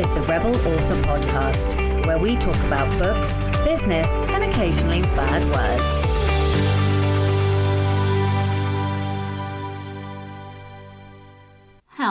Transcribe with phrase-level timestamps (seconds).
[0.00, 6.89] is the Rebel Author Podcast, where we talk about books, business, and occasionally bad words.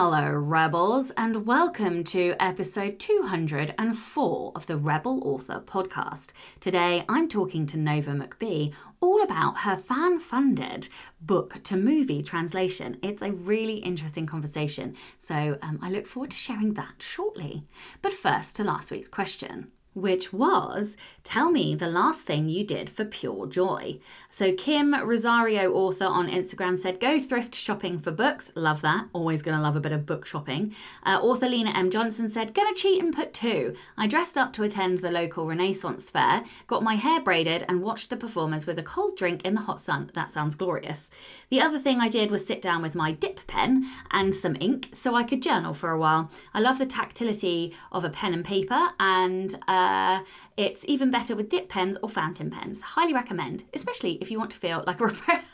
[0.02, 6.32] Hello, Rebels, and welcome to episode 204 of the Rebel Author podcast.
[6.58, 8.72] Today, I'm talking to Nova McBee
[9.02, 10.88] all about her fan funded
[11.20, 12.96] book to movie translation.
[13.02, 17.66] It's a really interesting conversation, so um, I look forward to sharing that shortly.
[18.00, 22.90] But first, to last week's question which was Tell me the last thing you did
[22.90, 23.98] for pure joy.
[24.30, 28.50] So, Kim Rosario, author on Instagram, said, Go thrift shopping for books.
[28.54, 29.06] Love that.
[29.12, 30.74] Always going to love a bit of book shopping.
[31.04, 31.90] Uh, author Lena M.
[31.90, 33.74] Johnson said, Gonna cheat and put two.
[33.96, 38.10] I dressed up to attend the local Renaissance fair, got my hair braided, and watched
[38.10, 40.10] the performers with a cold drink in the hot sun.
[40.14, 41.10] That sounds glorious.
[41.50, 44.88] The other thing I did was sit down with my dip pen and some ink
[44.92, 46.30] so I could journal for a while.
[46.54, 50.24] I love the tactility of a pen and paper and uh, uh,
[50.56, 52.82] it's even better with dip pens or fountain pens.
[52.82, 55.48] Highly recommend, especially if you want to feel like a repressed.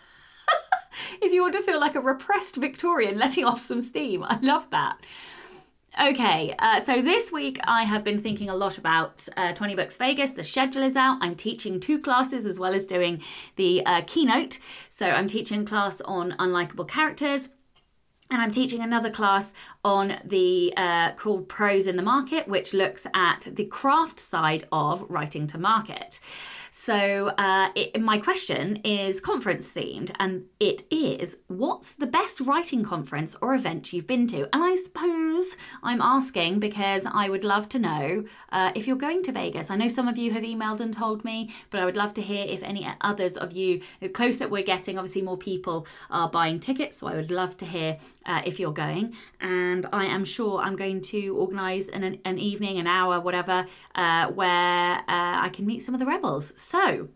[1.22, 4.24] if you want to feel like a repressed Victorian letting off some steam.
[4.24, 4.98] I love that.
[5.98, 9.96] Okay, uh, so this week I have been thinking a lot about uh, 20 Books
[9.96, 10.32] Vegas.
[10.32, 11.18] The schedule is out.
[11.22, 13.22] I'm teaching two classes as well as doing
[13.56, 14.58] the uh, keynote.
[14.90, 17.48] So I'm teaching class on unlikable characters
[18.30, 19.52] and I'm teaching another class
[19.84, 25.04] on the uh, called Pros in the Market, which looks at the craft side of
[25.08, 26.18] writing to market.
[26.78, 32.84] So, uh, it, my question is conference themed, and it is what's the best writing
[32.84, 34.46] conference or event you've been to?
[34.52, 39.22] And I suppose I'm asking because I would love to know uh, if you're going
[39.22, 39.70] to Vegas.
[39.70, 42.20] I know some of you have emailed and told me, but I would love to
[42.20, 46.28] hear if any others of you, the close that we're getting, obviously more people are
[46.28, 49.14] buying tickets, so I would love to hear uh, if you're going.
[49.40, 54.26] And I am sure I'm going to organise an, an evening, an hour, whatever, uh,
[54.26, 56.52] where uh, I can meet some of the rebels.
[56.68, 57.10] So,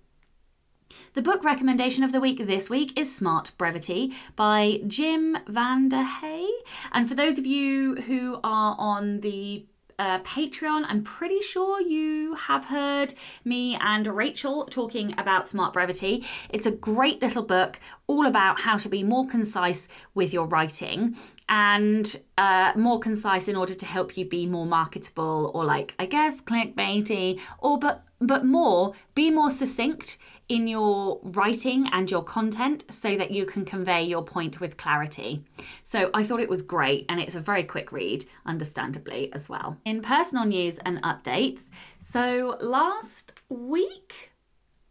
[1.14, 6.46] the book recommendation of the week this week is Smart Brevity by Jim VandeHei.
[6.92, 9.66] And for those of you who are on the
[10.00, 10.84] uh, Patreon.
[10.88, 13.14] I'm pretty sure you have heard
[13.44, 16.24] me and Rachel talking about Smart Brevity.
[16.48, 17.78] It's a great little book
[18.10, 21.16] all about how to be more concise with your writing
[21.48, 26.06] and uh, more concise in order to help you be more marketable or like I
[26.06, 30.18] guess clickbaity or but but more be more succinct
[30.48, 35.44] in your writing and your content so that you can convey your point with clarity.
[35.84, 39.76] So I thought it was great and it's a very quick read, understandably, as well.
[39.84, 41.70] In personal news and updates,
[42.00, 44.29] so last week,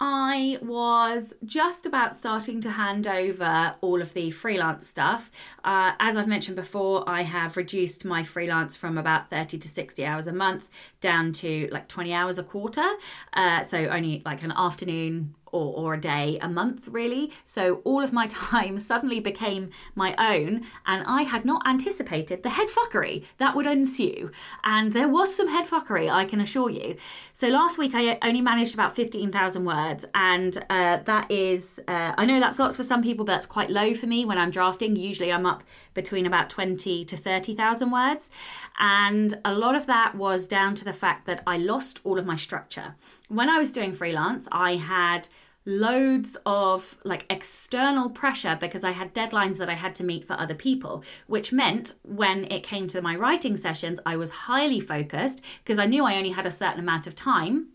[0.02, 5.30] I was just about starting to hand over all of the freelance stuff.
[5.64, 10.06] Uh, as I've mentioned before, I have reduced my freelance from about 30 to 60
[10.06, 10.70] hours a month
[11.02, 12.88] down to like 20 hours a quarter.
[13.34, 17.32] Uh, so only like an afternoon or, or a day a month, really.
[17.44, 22.50] So all of my time suddenly became my own, and I had not anticipated the
[22.50, 24.32] head fuckery that would ensue.
[24.64, 26.96] And there was some head fuckery, I can assure you.
[27.34, 32.26] So last week I only managed about 15,000 words, and uh, that is, uh, I
[32.26, 34.96] know that's lots for some people, but that's quite low for me when I'm drafting.
[34.96, 35.64] Usually I'm up
[36.02, 38.32] between about 20 to 30,000 words.
[38.80, 42.26] And a lot of that was down to the fact that I lost all of
[42.26, 42.96] my structure.
[43.28, 45.28] When I was doing freelance, I had
[45.66, 50.40] loads of like external pressure because I had deadlines that I had to meet for
[50.40, 55.42] other people, which meant when it came to my writing sessions, I was highly focused
[55.64, 57.68] because I knew I only had a certain amount of time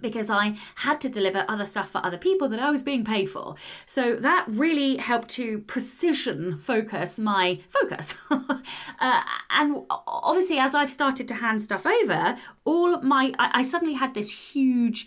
[0.00, 3.30] because I had to deliver other stuff for other people that I was being paid
[3.30, 3.54] for.
[3.86, 8.14] So that really helped to precision focus my focus.
[8.30, 13.94] uh, and obviously, as I've started to hand stuff over, all my I, I suddenly
[13.94, 15.06] had this huge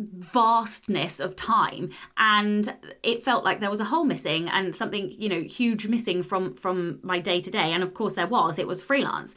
[0.00, 5.28] vastness of time and it felt like there was a hole missing and something you
[5.28, 8.66] know huge missing from from my day to day and of course there was it
[8.66, 9.36] was freelance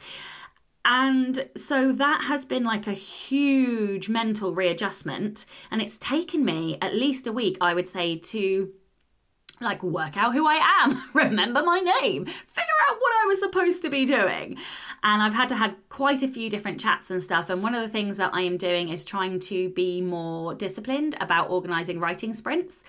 [0.90, 5.44] and so that has been like a huge mental readjustment.
[5.70, 8.72] And it's taken me at least a week, I would say, to
[9.60, 13.82] like work out who I am, remember my name, figure out what I was supposed
[13.82, 14.56] to be doing.
[15.02, 17.50] And I've had to have quite a few different chats and stuff.
[17.50, 21.16] And one of the things that I am doing is trying to be more disciplined
[21.20, 22.82] about organizing writing sprints.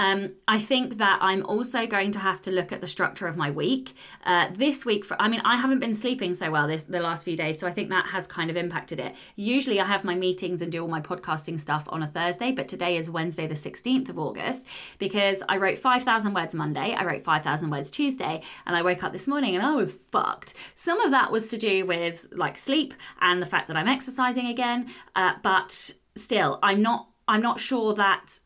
[0.00, 3.36] Um, I think that I'm also going to have to look at the structure of
[3.36, 3.92] my week.
[4.24, 7.22] Uh, this week, for I mean, I haven't been sleeping so well this the last
[7.22, 9.14] few days, so I think that has kind of impacted it.
[9.36, 12.66] Usually, I have my meetings and do all my podcasting stuff on a Thursday, but
[12.66, 14.66] today is Wednesday, the 16th of August,
[14.98, 19.12] because I wrote 5,000 words Monday, I wrote 5,000 words Tuesday, and I woke up
[19.12, 20.54] this morning and I was fucked.
[20.76, 24.46] Some of that was to do with like sleep and the fact that I'm exercising
[24.46, 27.08] again, uh, but still, I'm not.
[27.28, 28.40] I'm not sure that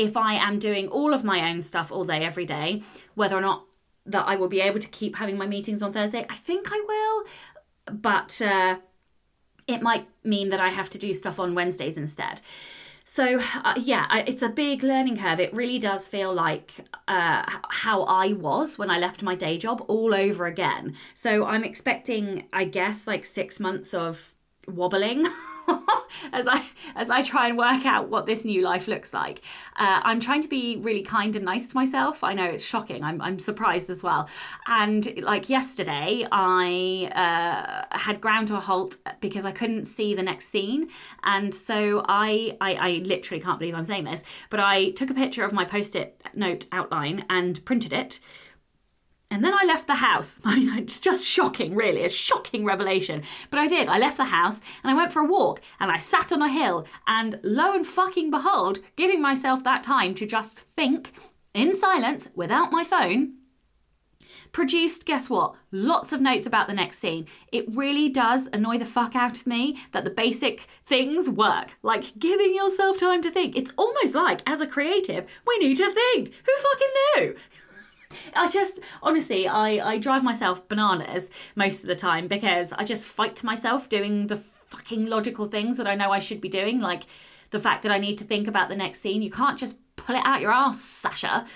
[0.00, 2.82] if I am doing all of my own stuff all day, every day,
[3.14, 3.66] whether or not
[4.06, 6.24] that I will be able to keep having my meetings on Thursday.
[6.28, 8.78] I think I will, but uh,
[9.66, 12.40] it might mean that I have to do stuff on Wednesdays instead.
[13.04, 15.38] So, uh, yeah, it's a big learning curve.
[15.38, 16.72] It really does feel like
[17.06, 20.94] uh, how I was when I left my day job all over again.
[21.12, 24.32] So, I'm expecting, I guess, like six months of
[24.70, 25.26] wobbling
[26.32, 26.64] as I
[26.94, 29.40] as I try and work out what this new life looks like.
[29.76, 32.24] Uh, I'm trying to be really kind and nice to myself.
[32.24, 33.02] I know it's shocking.
[33.04, 34.28] I'm I'm surprised as well.
[34.66, 37.10] And like yesterday, I
[37.92, 40.88] uh, had ground to a halt because I couldn't see the next scene,
[41.24, 45.14] and so I, I I literally can't believe I'm saying this, but I took a
[45.14, 48.20] picture of my post-it note outline and printed it
[49.30, 50.40] and then I left the house.
[50.44, 53.22] I mean, it's just shocking, really, a shocking revelation.
[53.50, 53.88] But I did.
[53.88, 56.48] I left the house and I went for a walk and I sat on a
[56.48, 61.12] hill and lo and fucking behold, giving myself that time to just think
[61.54, 63.34] in silence without my phone,
[64.52, 65.54] produced, guess what?
[65.70, 67.26] Lots of notes about the next scene.
[67.52, 71.76] It really does annoy the fuck out of me that the basic things work.
[71.82, 73.56] Like giving yourself time to think.
[73.56, 76.32] It's almost like, as a creative, we need to think.
[76.46, 77.36] Who fucking knew?
[78.34, 83.08] I just honestly, I I drive myself bananas most of the time because I just
[83.08, 86.80] fight to myself doing the fucking logical things that I know I should be doing,
[86.80, 87.04] like
[87.50, 89.22] the fact that I need to think about the next scene.
[89.22, 91.46] You can't just pull it out your ass, Sacha.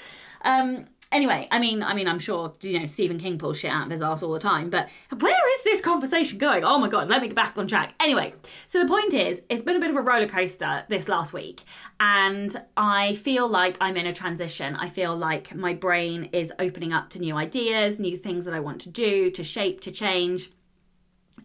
[0.42, 3.84] Um, Anyway, I mean, I mean, I'm sure you know Stephen King pulls shit out
[3.84, 4.88] of his ass all the time, but
[5.20, 6.64] where is this conversation going?
[6.64, 7.94] Oh my god, let me get back on track.
[8.00, 8.34] Anyway,
[8.66, 11.62] so the point is, it's been a bit of a roller coaster this last week,
[12.00, 14.74] and I feel like I'm in a transition.
[14.74, 18.58] I feel like my brain is opening up to new ideas, new things that I
[18.58, 20.50] want to do, to shape, to change.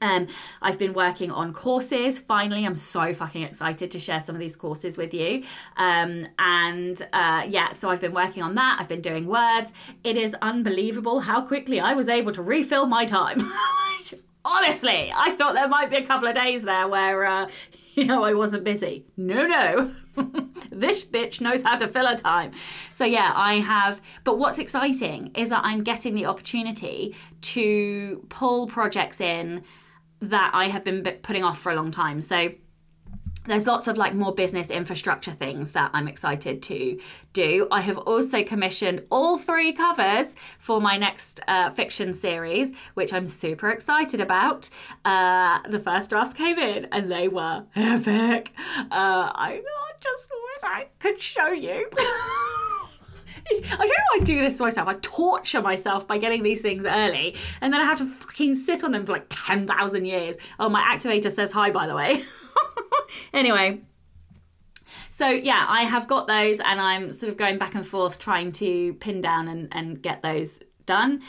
[0.01, 0.27] Um,
[0.61, 2.17] I've been working on courses.
[2.17, 5.43] Finally, I'm so fucking excited to share some of these courses with you.
[5.77, 8.77] Um, and uh, yeah, so I've been working on that.
[8.79, 9.73] I've been doing words.
[10.03, 13.39] It is unbelievable how quickly I was able to refill my time.
[14.45, 17.49] Honestly, I thought there might be a couple of days there where, uh,
[17.93, 19.05] you know, I wasn't busy.
[19.17, 19.93] No, no.
[20.71, 22.51] this bitch knows how to fill her time.
[22.93, 24.01] So, yeah, I have.
[24.23, 29.63] But what's exciting is that I'm getting the opportunity to pull projects in
[30.21, 32.21] that I have been putting off for a long time.
[32.21, 32.51] So
[33.49, 36.99] there's lots of like more business infrastructure things that I'm excited to
[37.33, 37.67] do.
[37.71, 43.25] I have also commissioned all three covers for my next uh, fiction series, which I'm
[43.25, 44.69] super excited about.
[45.03, 48.53] Uh, the first drafts came in and they were epic.
[48.77, 49.61] Uh, I
[49.99, 51.89] just wish I could show you.
[53.51, 54.87] I don't know I do this to myself.
[54.87, 58.83] I torture myself by getting these things early, and then I have to fucking sit
[58.83, 60.37] on them for like 10,000 years.
[60.59, 62.23] Oh, my activator says hi, by the way.
[63.33, 63.81] anyway,
[65.09, 68.51] so yeah, I have got those, and I'm sort of going back and forth trying
[68.53, 71.21] to pin down and, and get those done.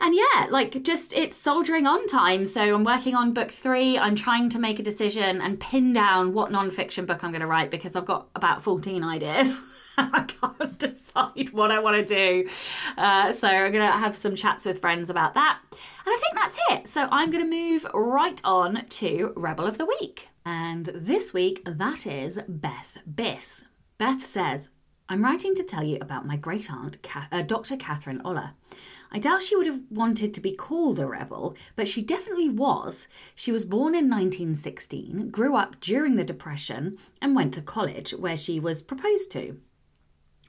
[0.00, 2.46] And yeah, like just it's soldiering on time.
[2.46, 3.98] So I'm working on book three.
[3.98, 7.48] I'm trying to make a decision and pin down what nonfiction book I'm going to
[7.48, 9.60] write because I've got about 14 ideas.
[10.12, 12.48] I can't decide what I want to do.
[12.96, 15.58] Uh, so I'm going to have some chats with friends about that.
[15.72, 16.88] And I think that's it.
[16.88, 20.28] So I'm going to move right on to Rebel of the Week.
[20.44, 23.64] And this week, that is Beth Biss.
[23.98, 24.70] Beth says,
[25.08, 26.98] I'm writing to tell you about my great aunt,
[27.32, 27.76] uh, Dr.
[27.76, 28.52] Catherine Oller.
[29.10, 33.08] I doubt she would have wanted to be called a rebel, but she definitely was.
[33.34, 38.36] She was born in 1916, grew up during the Depression, and went to college where
[38.36, 39.58] she was proposed to.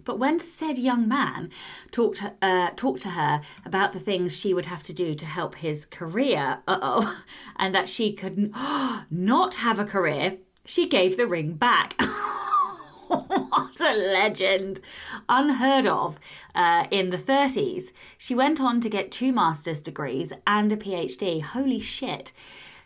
[0.05, 1.51] But when said young man
[1.91, 5.55] talked uh, talked to her about the things she would have to do to help
[5.55, 7.23] his career, uh oh,
[7.57, 8.53] and that she could
[9.11, 11.95] not have a career, she gave the ring back.
[13.07, 14.79] what a legend!
[15.27, 16.19] Unheard of
[16.53, 17.91] uh, in the 30s.
[18.17, 21.41] She went on to get two master's degrees and a PhD.
[21.41, 22.31] Holy shit.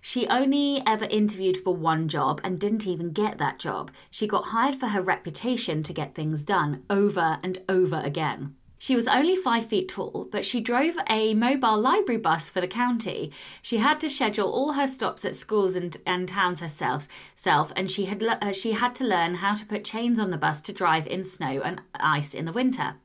[0.06, 3.90] She only ever interviewed for one job and didn't even get that job.
[4.12, 8.54] She got hired for her reputation to get things done over and over again.
[8.84, 12.68] She was only five feet tall, but she drove a mobile library bus for the
[12.68, 13.32] county.
[13.62, 17.90] She had to schedule all her stops at schools and, and towns herself, self, and
[17.90, 20.74] she had uh, she had to learn how to put chains on the bus to
[20.74, 22.96] drive in snow and ice in the winter.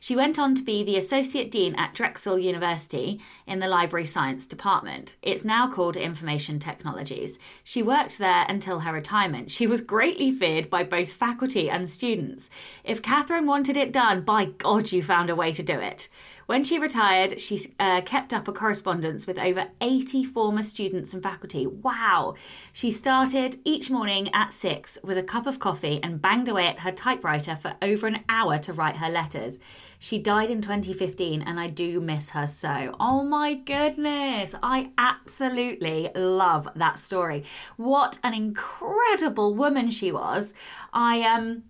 [0.00, 4.48] She went on to be the associate dean at Drexel University in the library science
[4.48, 5.14] department.
[5.22, 7.38] It's now called Information Technologies.
[7.62, 9.52] She worked there until her retirement.
[9.52, 12.50] She was greatly feared by both faculty and students.
[12.82, 16.08] If Catherine wanted it done, by God, you found found a way to do it.
[16.46, 21.22] When she retired, she uh, kept up a correspondence with over 80 former students and
[21.22, 21.66] faculty.
[21.66, 22.34] Wow!
[22.72, 26.80] She started each morning at six with a cup of coffee and banged away at
[26.80, 29.60] her typewriter for over an hour to write her letters.
[29.98, 32.96] She died in 2015 and I do miss her so.
[32.98, 34.54] Oh my goodness!
[34.62, 37.44] I absolutely love that story.
[37.76, 40.54] What an incredible woman she was.
[40.94, 41.64] I um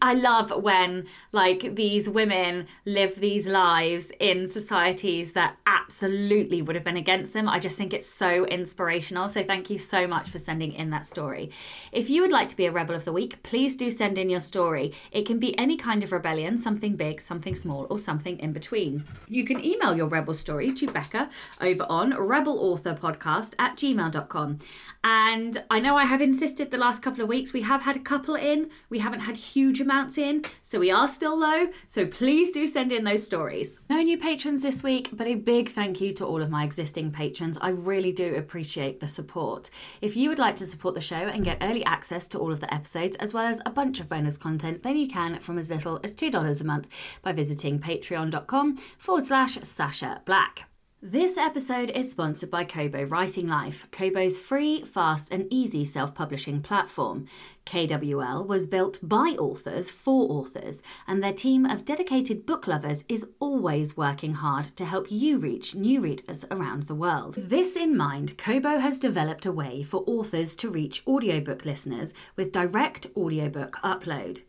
[0.00, 6.84] I love when like these women live these lives in societies that absolutely would have
[6.84, 7.48] been against them.
[7.48, 9.28] I just think it's so inspirational.
[9.28, 11.50] So thank you so much for sending in that story.
[11.90, 14.30] If you would like to be a rebel of the week, please do send in
[14.30, 14.92] your story.
[15.10, 19.04] It can be any kind of rebellion, something big, something small, or something in between.
[19.26, 21.30] You can email your rebel story to Becca
[21.60, 24.58] over on rebelauthorpodcast at gmail.com.
[25.02, 28.00] And I know I have insisted the last couple of weeks, we have had a
[28.00, 28.70] couple in.
[28.90, 31.68] We haven't had huge amounts in, so we are still low.
[31.86, 33.80] So please do send in those stories.
[33.88, 37.10] No new patrons this week, but a big thank you to all of my existing
[37.10, 37.58] patrons.
[37.60, 39.70] I really do appreciate the support.
[40.00, 42.60] If you would like to support the show and get early access to all of
[42.60, 45.70] the episodes, as well as a bunch of bonus content, then you can from as
[45.70, 46.86] little as $2 a month
[47.22, 50.67] by visiting patreon.com forward slash Sacha Black.
[51.00, 56.60] This episode is sponsored by Kobo Writing Life, Kobo's free, fast, and easy self publishing
[56.60, 57.28] platform.
[57.66, 63.28] KWL was built by authors for authors, and their team of dedicated book lovers is
[63.38, 67.36] always working hard to help you reach new readers around the world.
[67.36, 72.50] This in mind, Kobo has developed a way for authors to reach audiobook listeners with
[72.50, 74.42] direct audiobook upload.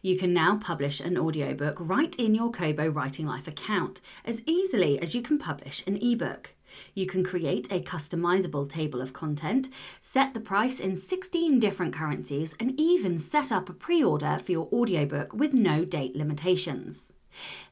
[0.00, 5.00] You can now publish an audiobook right in your Kobo Writing Life account as easily
[5.00, 6.54] as you can publish an ebook.
[6.94, 9.68] You can create a customizable table of content,
[10.00, 14.52] set the price in 16 different currencies, and even set up a pre order for
[14.52, 17.12] your audiobook with no date limitations.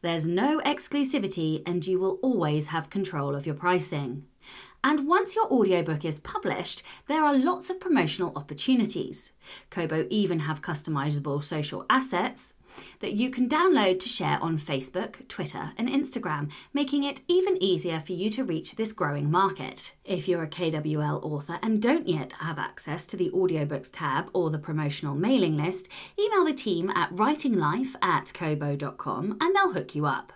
[0.01, 4.25] There's no exclusivity, and you will always have control of your pricing.
[4.83, 9.33] And once your audiobook is published, there are lots of promotional opportunities.
[9.69, 12.55] Kobo even have customizable social assets
[13.01, 18.01] that you can download to share on Facebook, Twitter, and Instagram, making it even easier
[18.01, 19.95] for you to reach this growing market.
[20.05, 24.51] If you're a KWL author and don't yet have access to the audiobooks tab or
[24.51, 30.07] the promotional mailing list, email the team at writinglife at kobo.com and they'll hook you
[30.07, 30.33] up.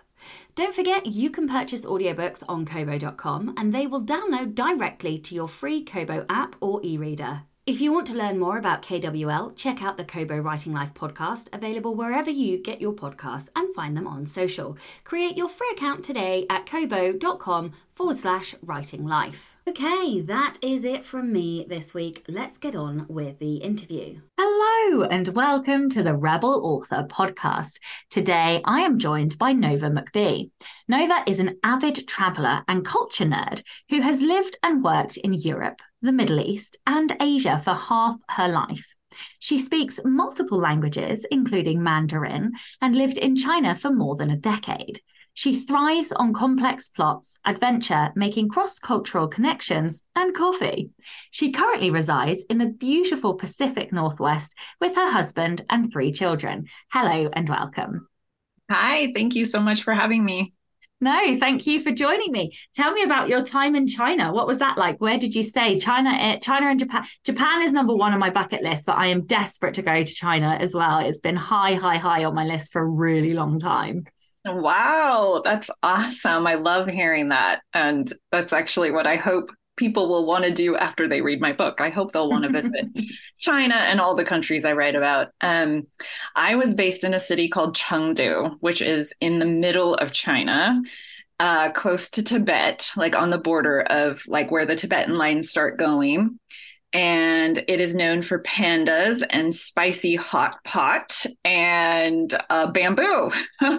[0.55, 5.47] Don't forget, you can purchase audiobooks on Kobo.com and they will download directly to your
[5.47, 7.43] free Kobo app or e reader.
[7.65, 11.49] If you want to learn more about KWL, check out the Kobo Writing Life podcast,
[11.51, 14.77] available wherever you get your podcasts and find them on social.
[15.03, 19.55] Create your free account today at kobo.com forward slash writing life.
[19.67, 22.25] Okay, that is it from me this week.
[22.27, 24.19] Let's get on with the interview.
[24.37, 27.79] Hello, and welcome to the Rebel Author podcast.
[28.09, 30.51] Today, I am joined by Nova McBee.
[30.89, 35.81] Nova is an avid traveller and culture nerd who has lived and worked in Europe,
[36.01, 38.93] the Middle East, and Asia for half her life.
[39.39, 44.99] She speaks multiple languages, including Mandarin, and lived in China for more than a decade.
[45.37, 50.91] She thrives on complex plots, adventure, making cross cultural connections, and coffee.
[51.29, 56.67] She currently resides in the beautiful Pacific Northwest with her husband and three children.
[56.89, 58.07] Hello and welcome.
[58.71, 60.53] Hi, thank you so much for having me.
[61.01, 62.57] No, thank you for joining me.
[62.73, 64.31] Tell me about your time in China.
[64.31, 65.01] What was that like?
[65.01, 65.77] Where did you stay?
[65.77, 67.03] China, eh, China and Japan.
[67.25, 70.13] Japan is number one on my bucket list, but I am desperate to go to
[70.13, 70.99] China as well.
[70.99, 74.05] It's been high, high, high on my list for a really long time.
[74.45, 76.45] Wow, that's awesome.
[76.45, 77.61] I love hearing that.
[77.73, 81.51] And that's actually what I hope people will want to do after they read my
[81.51, 81.81] book.
[81.81, 82.85] I hope they'll want to visit
[83.39, 85.29] China and all the countries I write about.
[85.41, 85.87] Um,
[86.35, 90.81] I was based in a city called Chengdu, which is in the middle of China.
[91.37, 95.77] Uh, close to Tibet, like on the border of like where the Tibetan lines start
[95.77, 96.39] going
[96.95, 103.33] and it is known for pandas and spicy hot pot and uh, bamboo.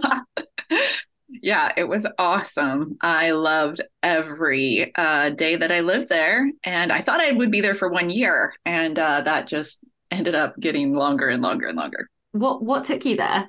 [1.31, 2.99] yeah, it was awesome.
[3.01, 7.63] I loved every uh, day that I lived there, and I thought I would be
[7.63, 9.79] there for one year, and uh, that just
[10.11, 12.11] ended up getting longer and longer and longer.
[12.33, 13.49] What What took you there?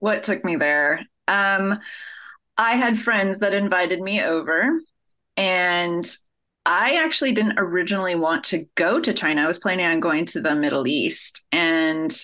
[0.00, 1.06] What took me there?
[1.28, 1.78] Um,
[2.58, 4.80] I had friends that invited me over,
[5.36, 6.04] and
[6.66, 9.42] I actually didn't originally want to go to China.
[9.42, 12.14] I was planning on going to the Middle East, and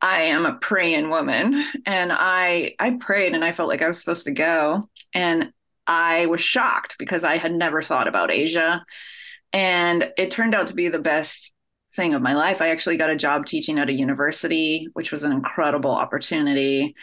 [0.00, 4.00] I am a praying woman, and I I prayed, and I felt like I was
[4.00, 5.52] supposed to go, and
[5.86, 8.84] I was shocked because I had never thought about Asia,
[9.52, 11.52] and it turned out to be the best
[11.94, 12.60] thing of my life.
[12.60, 16.94] I actually got a job teaching at a university, which was an incredible opportunity.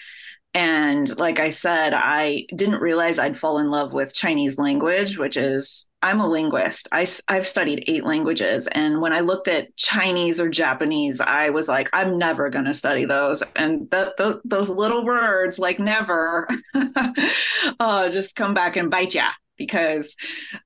[0.56, 5.36] And like I said, I didn't realize I'd fall in love with Chinese language, which
[5.36, 6.88] is, I'm a linguist.
[6.94, 8.70] I, I've studied eight languages.
[8.72, 12.74] And when I looked at Chinese or Japanese, I was like, I'm never going to
[12.74, 13.44] study those.
[13.58, 16.48] And that, th- those little words, like never,
[17.80, 20.16] uh, just come back and bite ya because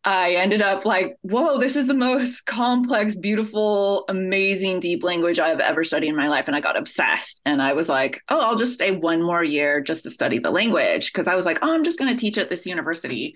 [0.04, 5.60] I ended up like, whoa, this is the most complex, beautiful, amazing, deep language I've
[5.60, 6.48] ever studied in my life.
[6.48, 7.42] And I got obsessed.
[7.46, 10.52] And I was like, oh, I'll just stay one more year just to study the
[10.52, 11.12] language.
[11.14, 13.36] Cause I was like, oh, I'm just going to teach at this university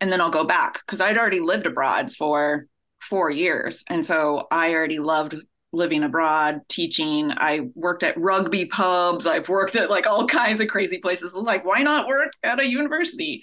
[0.00, 0.84] and then I'll go back.
[0.86, 2.66] Cause I'd already lived abroad for
[3.00, 3.84] four years.
[3.88, 5.36] And so I already loved
[5.72, 7.30] living abroad, teaching.
[7.36, 9.26] I worked at rugby pubs.
[9.26, 11.34] I've worked at like all kinds of crazy places.
[11.34, 13.42] Like, why not work at a university?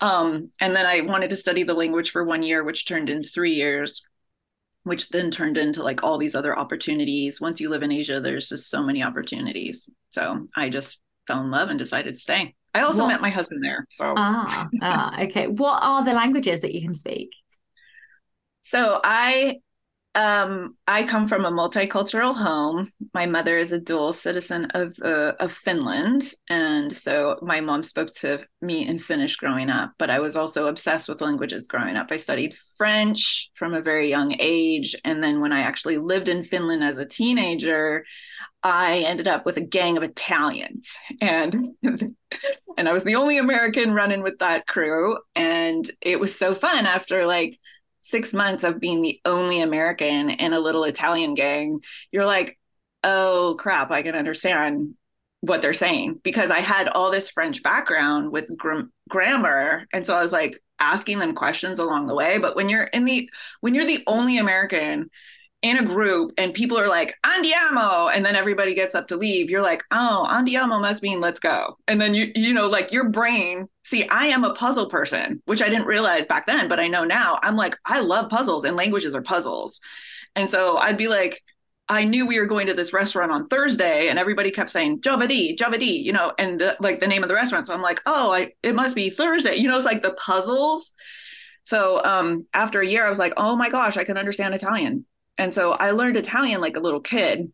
[0.00, 3.28] Um, and then I wanted to study the language for one year, which turned into
[3.28, 4.04] three years,
[4.84, 7.40] which then turned into like all these other opportunities.
[7.40, 9.88] Once you live in Asia, there's just so many opportunities.
[10.10, 12.54] So I just fell in love and decided to stay.
[12.74, 13.08] I also what?
[13.08, 13.86] met my husband there.
[13.90, 15.46] So ah, ah, okay.
[15.48, 17.30] What are the languages that you can speak?
[18.62, 19.56] So I
[20.18, 22.90] um, I come from a multicultural home.
[23.14, 28.12] My mother is a dual citizen of uh, of Finland, and so my mom spoke
[28.14, 29.92] to me in Finnish growing up.
[29.96, 32.08] But I was also obsessed with languages growing up.
[32.10, 36.42] I studied French from a very young age, and then when I actually lived in
[36.42, 38.04] Finland as a teenager,
[38.64, 40.88] I ended up with a gang of Italians,
[41.20, 46.56] and and I was the only American running with that crew, and it was so
[46.56, 47.56] fun after like
[48.08, 52.58] six months of being the only American in a little Italian gang, you're like,
[53.04, 54.94] oh crap, I can understand
[55.40, 59.86] what they're saying because I had all this French background with gr- grammar.
[59.92, 62.38] And so I was like asking them questions along the way.
[62.38, 65.10] But when you're in the, when you're the only American
[65.62, 69.50] in a group and people are like andiamo and then everybody gets up to leave
[69.50, 73.08] you're like oh andiamo must mean let's go and then you you know like your
[73.08, 76.86] brain see i am a puzzle person which i didn't realize back then but i
[76.86, 79.80] know now i'm like i love puzzles and languages are puzzles
[80.36, 81.42] and so i'd be like
[81.90, 85.56] I knew we were going to this restaurant on Thursday, and everybody kept saying giovedì,
[85.56, 87.66] giovedì, you know, and the, like the name of the restaurant.
[87.66, 89.54] So I'm like, oh, I, it must be Thursday.
[89.56, 90.92] You know, it's like the puzzles.
[91.64, 95.06] So um, after a year, I was like, oh my gosh, I can understand Italian.
[95.38, 97.52] And so I learned Italian like a little kid.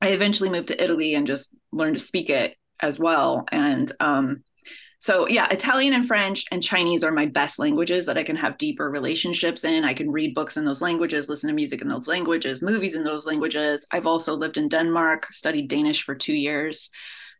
[0.00, 3.44] I eventually moved to Italy and just learned to speak it as well.
[3.50, 4.42] And um,
[5.04, 8.56] so, yeah, Italian and French and Chinese are my best languages that I can have
[8.56, 9.84] deeper relationships in.
[9.84, 13.04] I can read books in those languages, listen to music in those languages, movies in
[13.04, 13.86] those languages.
[13.90, 16.88] I've also lived in Denmark, studied Danish for two years,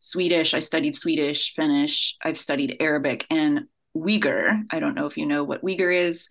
[0.00, 3.62] Swedish, I studied Swedish, Finnish, I've studied Arabic and
[3.96, 4.64] Uyghur.
[4.70, 6.28] I don't know if you know what Uyghur is.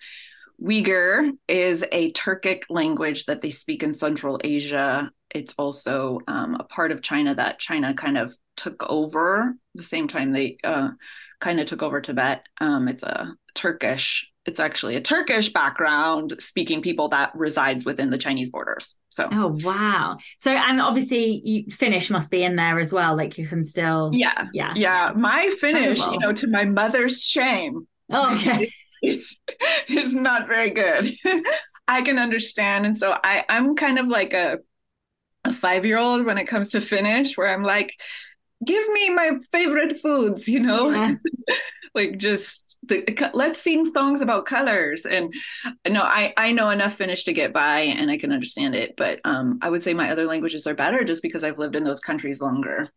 [0.63, 5.12] Uyghur is a Turkic language that they speak in Central Asia.
[5.30, 10.08] It's also um, a part of China that China kind of took over the same
[10.08, 10.89] time they uh,
[11.41, 12.45] kind of took over Tibet.
[12.62, 18.17] Um, it's a Turkish, it's actually a Turkish background speaking people that resides within the
[18.17, 18.95] Chinese borders.
[19.10, 20.17] So, oh, wow.
[20.39, 23.17] So, and obviously, you, Finnish must be in there as well.
[23.17, 25.12] Like you can still, yeah, yeah, yeah.
[25.15, 27.88] My Finnish, you know, to my mother's shame.
[28.10, 28.71] Oh, okay
[29.04, 29.38] is
[29.88, 31.13] is not very good.
[31.88, 34.60] I can understand, and so I I'm kind of like a
[35.44, 37.94] a five year old when it comes to Finnish, where I'm like,
[38.66, 41.16] give me my favorite foods, you know, yeah.
[41.96, 45.06] like just the, let's sing songs about colors.
[45.06, 45.34] And
[45.88, 48.96] no, I I know enough Finnish to get by, and I can understand it.
[48.96, 51.84] But um, I would say my other languages are better just because I've lived in
[51.84, 52.89] those countries longer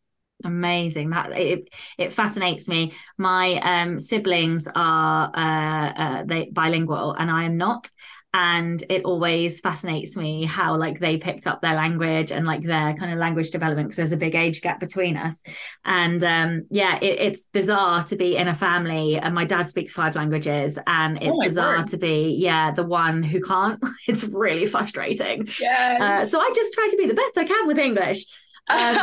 [0.44, 1.11] amazing.
[1.11, 1.68] That it
[1.99, 2.92] it fascinates me.
[3.18, 7.90] My um siblings are uh, uh they bilingual and i am not.
[8.35, 12.92] And it always fascinates me how like they picked up their language and like their
[12.92, 15.42] kind of language development because there's a big age gap between us.
[15.87, 19.94] And um yeah it, it's bizarre to be in a family and my dad speaks
[19.94, 21.87] five languages and it's oh bizarre word.
[21.88, 23.83] to be yeah the one who can't.
[24.09, 25.49] It's really frustrating.
[25.59, 26.01] Yes.
[26.01, 28.25] Uh, so i just try to be the best i can with english
[28.68, 28.98] um,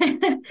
[0.00, 0.44] and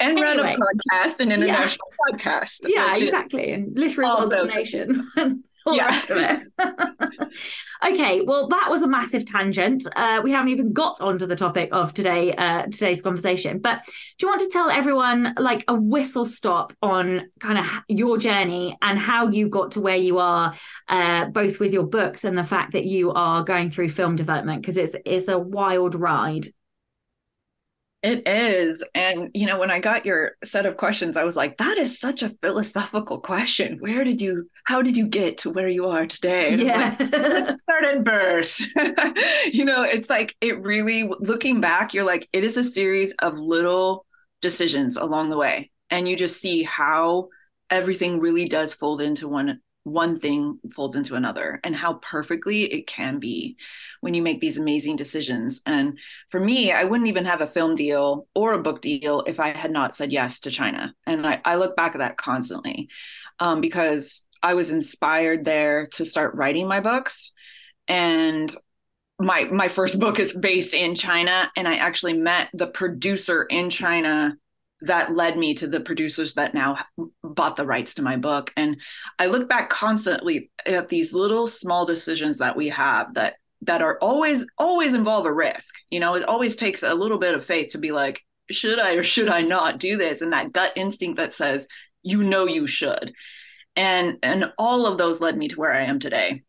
[0.00, 2.16] anyway, run a podcast, an international yeah.
[2.16, 2.60] podcast.
[2.66, 3.52] Yeah, exactly.
[3.52, 5.06] And literary world domination.
[5.66, 5.86] all yeah.
[5.86, 6.42] rest of it.
[7.84, 9.84] Okay, well, that was a massive tangent.
[9.96, 13.58] Uh, we haven't even got onto the topic of today, uh, today's conversation.
[13.58, 13.92] But do
[14.24, 19.00] you want to tell everyone like a whistle stop on kind of your journey and
[19.00, 20.54] how you got to where you are,
[20.86, 24.62] uh, both with your books and the fact that you are going through film development
[24.62, 26.46] because it's it's a wild ride.
[28.02, 28.82] It is.
[28.96, 32.00] And, you know, when I got your set of questions, I was like, that is
[32.00, 33.78] such a philosophical question.
[33.78, 36.56] Where did you, how did you get to where you are today?
[36.56, 36.96] yeah.
[36.98, 38.60] Like, start at birth.
[39.54, 43.38] you know, it's like, it really, looking back, you're like, it is a series of
[43.38, 44.04] little
[44.40, 45.70] decisions along the way.
[45.88, 47.28] And you just see how
[47.70, 52.86] everything really does fold into one one thing folds into another and how perfectly it
[52.86, 53.56] can be
[54.00, 55.60] when you make these amazing decisions.
[55.66, 55.98] And
[56.30, 59.48] for me, I wouldn't even have a film deal or a book deal if I
[59.48, 60.94] had not said yes to China.
[61.06, 62.88] And I, I look back at that constantly
[63.40, 67.32] um, because I was inspired there to start writing my books.
[67.88, 68.54] And
[69.18, 73.70] my my first book is based in China, and I actually met the producer in
[73.70, 74.36] China
[74.82, 76.76] that led me to the producers that now
[77.22, 78.52] bought the rights to my book.
[78.56, 78.80] And
[79.18, 83.98] i look back constantly at these little small decisions that we have that that are
[83.98, 85.74] always always involve a risk.
[85.90, 88.94] You know it always takes a little bit of faith to be like should i
[88.94, 90.20] or should i not do this?
[90.20, 91.66] And that gut instinct that says
[92.02, 93.12] you know you should.
[93.76, 96.42] And and all of those led me to where i am today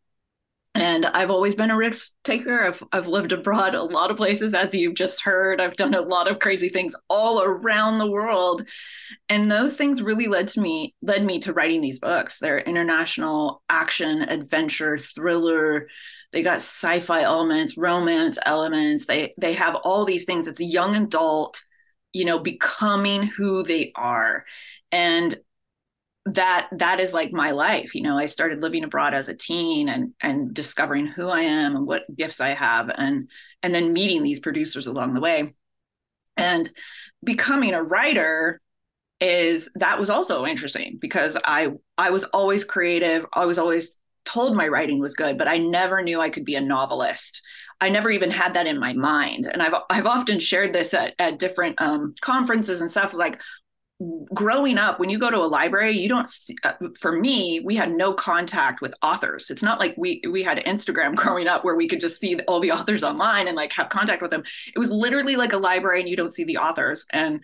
[0.74, 2.66] and I've always been a risk taker.
[2.66, 5.60] I've, I've lived abroad a lot of places, as you've just heard.
[5.60, 8.66] I've done a lot of crazy things all around the world.
[9.28, 12.40] And those things really led to me, led me to writing these books.
[12.40, 15.88] They're international action, adventure, thriller.
[16.32, 19.06] They got sci-fi elements, romance elements.
[19.06, 20.48] They they have all these things.
[20.48, 21.62] It's a young adult,
[22.12, 24.44] you know, becoming who they are.
[24.90, 25.36] And
[26.26, 29.90] that that is like my life you know i started living abroad as a teen
[29.90, 33.28] and and discovering who i am and what gifts i have and
[33.62, 35.52] and then meeting these producers along the way
[36.38, 36.70] and
[37.22, 38.60] becoming a writer
[39.20, 44.56] is that was also interesting because i i was always creative i was always told
[44.56, 47.42] my writing was good but i never knew i could be a novelist
[47.80, 49.46] I never even had that in my mind.
[49.52, 53.12] And I've I've often shared this at, at different um, conferences and stuff.
[53.12, 53.40] Like,
[54.32, 57.76] growing up when you go to a library you don't see, uh, for me we
[57.76, 59.50] had no contact with authors.
[59.50, 62.60] It's not like we we had instagram growing up where we could just see all
[62.60, 64.42] the authors online and like have contact with them.
[64.74, 67.06] It was literally like a library and you don't see the authors.
[67.12, 67.40] And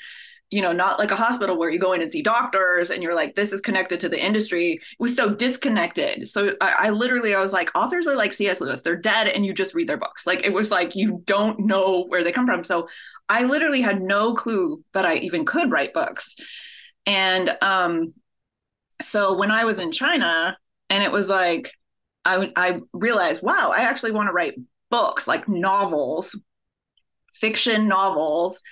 [0.50, 3.14] you know not like a hospital where you go in and see doctors and you're
[3.14, 4.72] like this is connected to the industry.
[4.72, 6.28] It was so disconnected.
[6.28, 8.82] So I, I literally i was like authors are like cs lewis.
[8.82, 10.26] They're dead and you just read their books.
[10.26, 12.64] Like it was like you don't know where they come from.
[12.64, 12.88] So
[13.30, 16.34] I literally had no clue that I even could write books.
[17.06, 18.12] And um,
[19.00, 20.58] so when I was in China,
[20.90, 21.72] and it was like,
[22.24, 24.54] I, I realized, wow, I actually want to write
[24.90, 26.38] books, like novels,
[27.34, 28.62] fiction novels.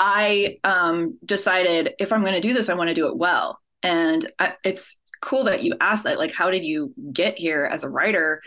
[0.00, 3.58] I um, decided if I'm going to do this, I want to do it well.
[3.82, 6.18] And I, it's cool that you asked that.
[6.18, 8.40] Like, how did you get here as a writer?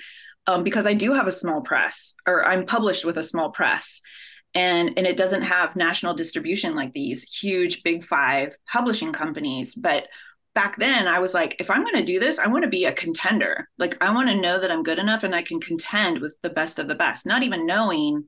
[0.48, 4.02] Um, because I do have a small press, or I'm published with a small press
[4.54, 9.76] and and it doesn't have national distribution like these huge big five publishing companies.
[9.76, 10.08] But
[10.54, 12.86] back then i was like if i'm going to do this i want to be
[12.86, 13.70] a contender.
[13.78, 16.50] Like i want to know that i'm good enough and i can contend with the
[16.50, 18.26] best of the best not even knowing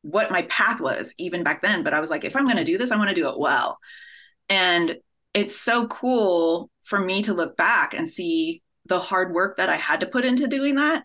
[0.00, 1.82] what my path was even back then.
[1.82, 3.38] But i was like if i'm going to do this i want to do it
[3.38, 3.78] well.
[4.48, 4.96] And
[5.34, 9.76] it's so cool for me to look back and see the hard work that i
[9.76, 11.04] had to put into doing that.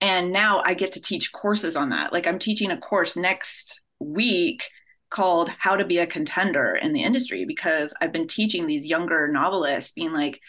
[0.00, 2.12] And now i get to teach courses on that.
[2.12, 4.68] Like i'm teaching a course next week
[5.10, 9.28] called How to Be a Contender in the Industry because I've been teaching these younger
[9.28, 10.40] novelists, being like,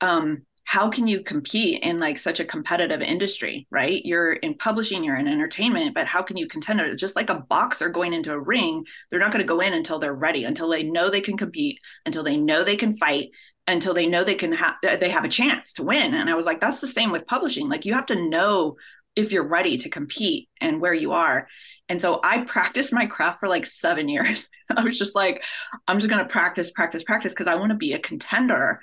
[0.00, 4.04] um, how can you compete in like such a competitive industry, right?
[4.04, 6.98] You're in publishing, you're in entertainment, but how can you contend?
[6.98, 9.98] Just like a boxer going into a ring, they're not going to go in until
[9.98, 13.30] they're ready, until they know they can compete, until they know they can fight,
[13.66, 16.12] until they know they can have they have a chance to win.
[16.12, 17.70] And I was like, that's the same with publishing.
[17.70, 18.76] Like you have to know
[19.16, 21.48] if you're ready to compete and where you are.
[21.88, 24.48] And so I practiced my craft for like seven years.
[24.76, 25.44] I was just like,
[25.86, 28.80] I'm just going to practice, practice, practice because I want to be a contender.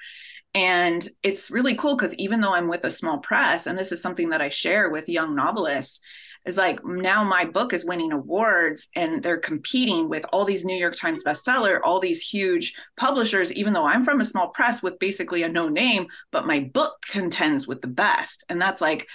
[0.54, 4.02] And it's really cool because even though I'm with a small press, and this is
[4.02, 6.00] something that I share with young novelists,
[6.46, 10.78] is like now my book is winning awards and they're competing with all these New
[10.78, 15.00] York Times bestseller, all these huge publishers, even though I'm from a small press with
[15.00, 18.44] basically a no name, but my book contends with the best.
[18.48, 19.08] And that's like,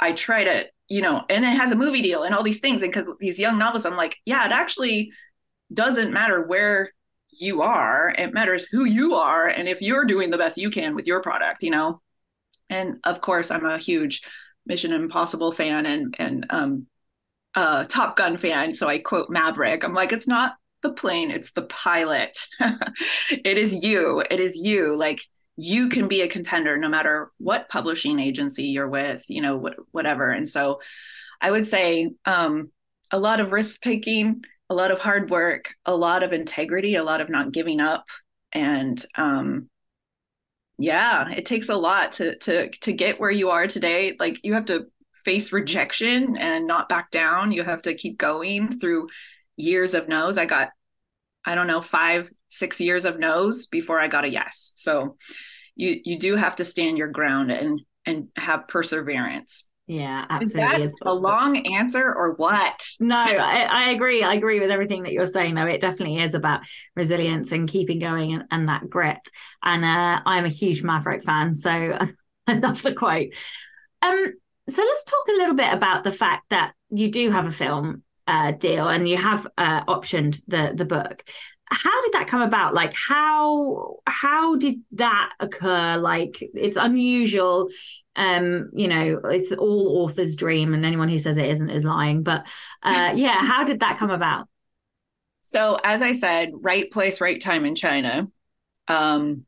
[0.00, 2.82] I try to you know, and it has a movie deal and all these things.
[2.82, 5.10] And because these young novels, I'm like, yeah, it actually
[5.72, 6.92] doesn't matter where
[7.30, 8.10] you are.
[8.10, 11.22] It matters who you are and if you're doing the best you can with your
[11.22, 12.02] product, you know.
[12.68, 14.20] And of course, I'm a huge
[14.66, 16.86] Mission Impossible fan and and um,
[17.54, 19.84] uh, Top Gun fan, so I quote Maverick.
[19.84, 22.36] I'm like, it's not the plane, it's the pilot.
[23.30, 24.22] it is you.
[24.30, 24.94] It is you.
[24.94, 25.22] Like
[25.56, 29.94] you can be a contender no matter what publishing agency you're with, you know, wh-
[29.94, 30.30] whatever.
[30.30, 30.80] And so
[31.40, 32.70] I would say um,
[33.10, 37.04] a lot of risk taking, a lot of hard work, a lot of integrity, a
[37.04, 38.06] lot of not giving up.
[38.52, 39.68] And um,
[40.78, 44.16] yeah, it takes a lot to to to get where you are today.
[44.18, 44.86] Like you have to
[45.24, 47.52] face rejection and not back down.
[47.52, 49.08] You have to keep going through
[49.56, 50.38] years of no's.
[50.38, 50.70] I got,
[51.44, 54.72] I don't know, five, six years of no's before I got a yes.
[54.74, 55.16] So
[55.74, 59.64] you you do have to stand your ground and and have perseverance.
[59.86, 60.84] Yeah, absolutely.
[60.84, 62.86] Is that a long answer or what?
[63.00, 64.22] No, I, I, agree.
[64.22, 65.66] I agree with everything that you're saying, though.
[65.66, 66.62] It definitely is about
[66.94, 69.18] resilience and keeping going and, and that grit.
[69.62, 71.70] And uh, I'm a huge Maverick fan, so
[72.46, 73.34] I love the quote.
[74.02, 74.32] Um,
[74.68, 78.02] so let's talk a little bit about the fact that you do have a film
[78.26, 81.24] uh, deal and you have uh, optioned the the book.
[81.70, 82.74] How did that come about?
[82.74, 85.96] Like how how did that occur?
[85.96, 87.68] Like it's unusual.
[88.14, 92.22] Um, you know, it's all author's dream, and anyone who says it isn't is lying.
[92.22, 92.46] But
[92.82, 94.48] uh, yeah, how did that come about?
[95.42, 98.28] So as I said, right place, right time in China.
[98.88, 99.46] Um,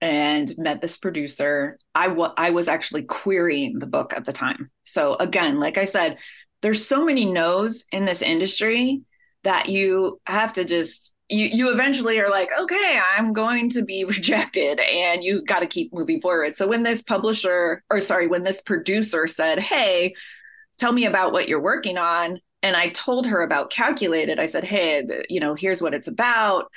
[0.00, 1.78] and met this producer.
[1.94, 4.70] I, w- I was actually querying the book at the time.
[4.82, 6.18] So, again, like I said,
[6.62, 9.02] there's so many no's in this industry
[9.44, 14.04] that you have to just you you eventually are like okay i'm going to be
[14.08, 16.56] rejected and you got to keep moving forward.
[16.56, 20.14] So when this publisher or sorry when this producer said hey
[20.78, 24.64] tell me about what you're working on and i told her about calculated i said
[24.64, 26.70] hey you know here's what it's about.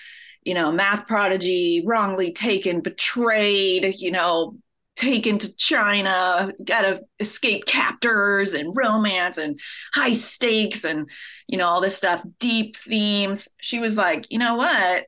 [0.46, 4.58] You know, math prodigy, wrongly taken, betrayed, you know,
[4.96, 9.60] taken to China, got to escape captors and romance and
[9.94, 11.10] high stakes and,
[11.48, 13.48] you know, all this stuff, deep themes.
[13.60, 15.06] She was like, you know what?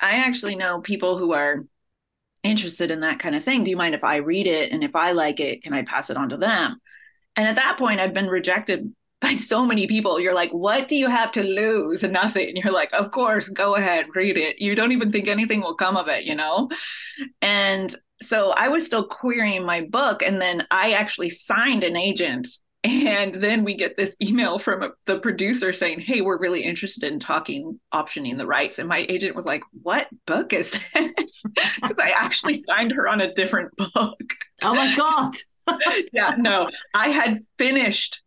[0.00, 1.64] I actually know people who are
[2.42, 3.64] interested in that kind of thing.
[3.64, 4.72] Do you mind if I read it?
[4.72, 6.80] And if I like it, can I pass it on to them?
[7.36, 10.20] And at that point, I've been rejected by so many people.
[10.20, 12.02] You're like, what do you have to lose?
[12.04, 12.56] Nothing.
[12.56, 14.60] You're like, of course, go ahead, read it.
[14.60, 16.68] You don't even think anything will come of it, you know?
[17.42, 20.22] And so I was still querying my book.
[20.22, 22.48] And then I actually signed an agent.
[22.84, 27.18] And then we get this email from the producer saying, Hey, we're really interested in
[27.18, 28.78] talking, optioning the rights.
[28.78, 31.42] And my agent was like, What book is this?
[31.82, 34.34] Because I actually signed her on a different book.
[34.62, 35.34] Oh my God.
[36.12, 38.22] yeah, no, I had finished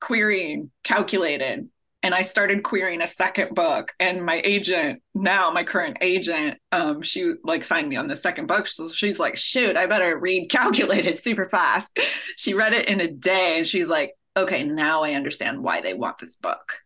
[0.00, 1.68] querying calculated
[2.06, 3.92] and I started querying a second book.
[3.98, 8.46] And my agent, now my current agent, um, she like signed me on the second
[8.46, 8.68] book.
[8.68, 11.98] So she's like, shoot, I better read calculated super fast.
[12.36, 15.94] She read it in a day and she's like, okay, now I understand why they
[15.94, 16.78] want this book.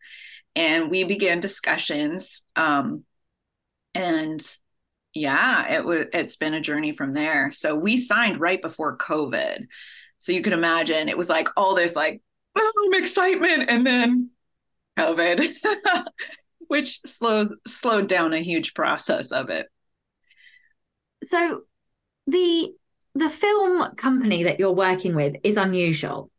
[0.56, 2.42] And we began discussions.
[2.56, 3.04] Um,
[3.94, 4.40] and
[5.12, 7.50] yeah, it was it's been a journey from there.
[7.50, 9.66] So we signed right before COVID.
[10.18, 12.22] So you can imagine it was like all this like
[12.54, 14.30] boom excitement and then
[15.00, 15.54] covid
[16.70, 19.66] which slowed slowed down a huge process of it.
[21.24, 21.62] So
[22.28, 22.72] the
[23.16, 26.30] the film company that you're working with is unusual.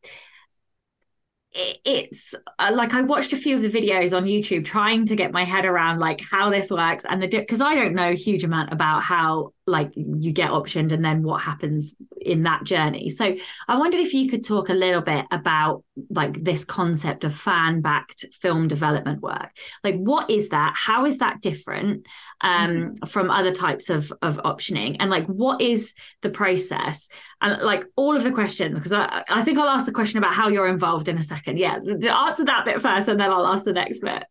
[1.53, 5.33] It's uh, like I watched a few of the videos on YouTube trying to get
[5.33, 8.45] my head around like how this works and the because I don't know a huge
[8.45, 13.09] amount about how like you get optioned and then what happens in that journey.
[13.09, 13.35] So
[13.67, 17.81] I wondered if you could talk a little bit about like this concept of fan
[17.81, 19.51] backed film development work.
[19.83, 20.73] Like what is that?
[20.75, 22.07] How is that different
[22.41, 23.05] um, mm-hmm.
[23.05, 24.97] from other types of of optioning?
[24.99, 27.09] And like what is the process?
[27.41, 30.33] And like all of the questions because I, I think I'll ask the question about
[30.33, 31.59] how you're involved in a second.
[31.59, 34.23] Yeah, answer that bit first and then I'll ask the next bit.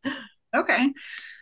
[0.55, 0.93] Okay.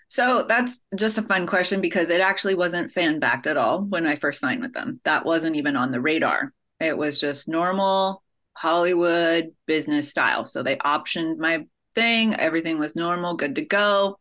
[0.09, 4.07] So that's just a fun question because it actually wasn't fan backed at all when
[4.07, 5.01] I first signed with them.
[5.05, 6.53] That wasn't even on the radar.
[6.81, 8.23] It was just normal
[8.55, 10.47] Hollywood business style.
[10.47, 14.19] So they optioned my thing, everything was normal, good to go.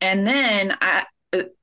[0.00, 1.04] And then I,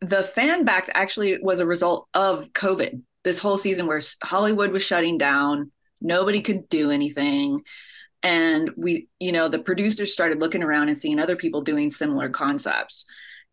[0.01, 3.01] the fan backed actually was a result of COVID.
[3.23, 7.61] This whole season where Hollywood was shutting down, nobody could do anything
[8.23, 12.29] and we you know the producers started looking around and seeing other people doing similar
[12.29, 13.05] concepts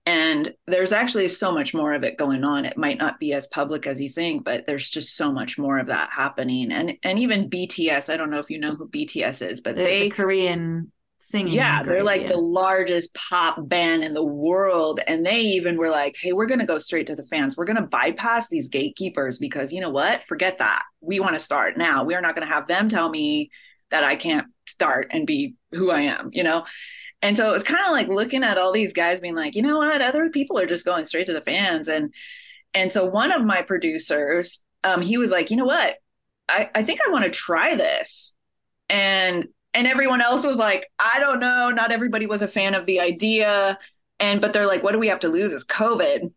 [0.08, 3.46] and there's actually so much more of it going on it might not be as
[3.48, 7.18] public as you think but there's just so much more of that happening and and
[7.18, 10.14] even bts i don't know if you know who bts is but the, they the
[10.14, 11.52] korean singing.
[11.52, 15.00] Yeah, they're like the largest pop band in the world.
[15.06, 17.56] And they even were like, hey, we're going to go straight to the fans.
[17.56, 20.22] We're going to bypass these gatekeepers because you know what?
[20.22, 20.84] Forget that.
[21.00, 22.04] We want to start now.
[22.04, 23.50] We are not going to have them tell me
[23.90, 26.64] that I can't start and be who I am, you know?
[27.20, 29.62] And so it was kind of like looking at all these guys being like, you
[29.62, 30.00] know what?
[30.00, 31.88] Other people are just going straight to the fans.
[31.88, 32.14] And
[32.74, 35.96] and so one of my producers, um, he was like, you know what?
[36.48, 38.34] I, I think I want to try this.
[38.88, 41.70] And and everyone else was like, I don't know.
[41.70, 43.78] Not everybody was a fan of the idea.
[44.20, 46.32] And but they're like, what do we have to lose is COVID.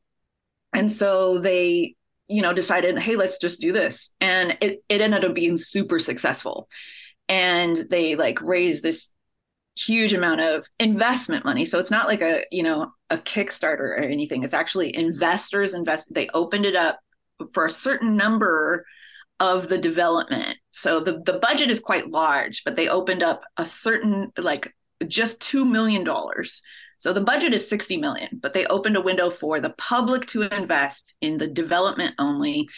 [0.73, 1.95] And so they,
[2.27, 4.11] you know, decided, hey, let's just do this.
[4.21, 6.69] And it, it ended up being super successful.
[7.27, 9.09] And they like raised this
[9.77, 11.65] huge amount of investment money.
[11.65, 14.43] So it's not like a, you know, a Kickstarter or anything.
[14.43, 16.13] It's actually investors invest.
[16.13, 16.99] They opened it up
[17.53, 18.85] for a certain number
[19.39, 20.57] of the development.
[20.71, 24.73] So the, the budget is quite large, but they opened up a certain like
[25.07, 26.05] just $2 million.
[26.99, 30.43] So the budget is 60 million, but they opened a window for the public to
[30.43, 32.69] invest in the development only.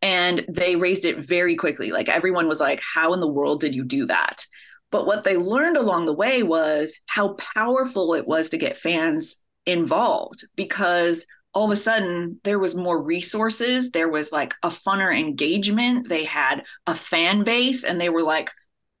[0.00, 1.90] And they raised it very quickly.
[1.90, 4.46] Like everyone was like, how in the world did you do that?
[4.90, 9.36] But what they learned along the way was how powerful it was to get fans
[9.66, 15.14] involved because all of a sudden there was more resources there was like a funner
[15.16, 18.50] engagement they had a fan base and they were like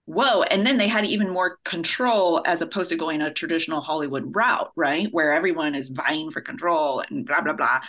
[0.06, 4.34] whoa and then they had even more control as opposed to going a traditional hollywood
[4.34, 7.80] route right where everyone is vying for control and blah blah blah.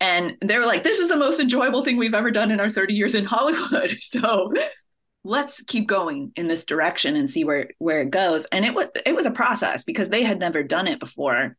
[0.00, 2.70] And they were like this is the most enjoyable thing we've ever done in our
[2.70, 3.96] 30 years in hollywood.
[4.00, 4.52] So
[5.24, 8.44] let's keep going in this direction and see where where it goes.
[8.46, 11.56] And it was it was a process because they had never done it before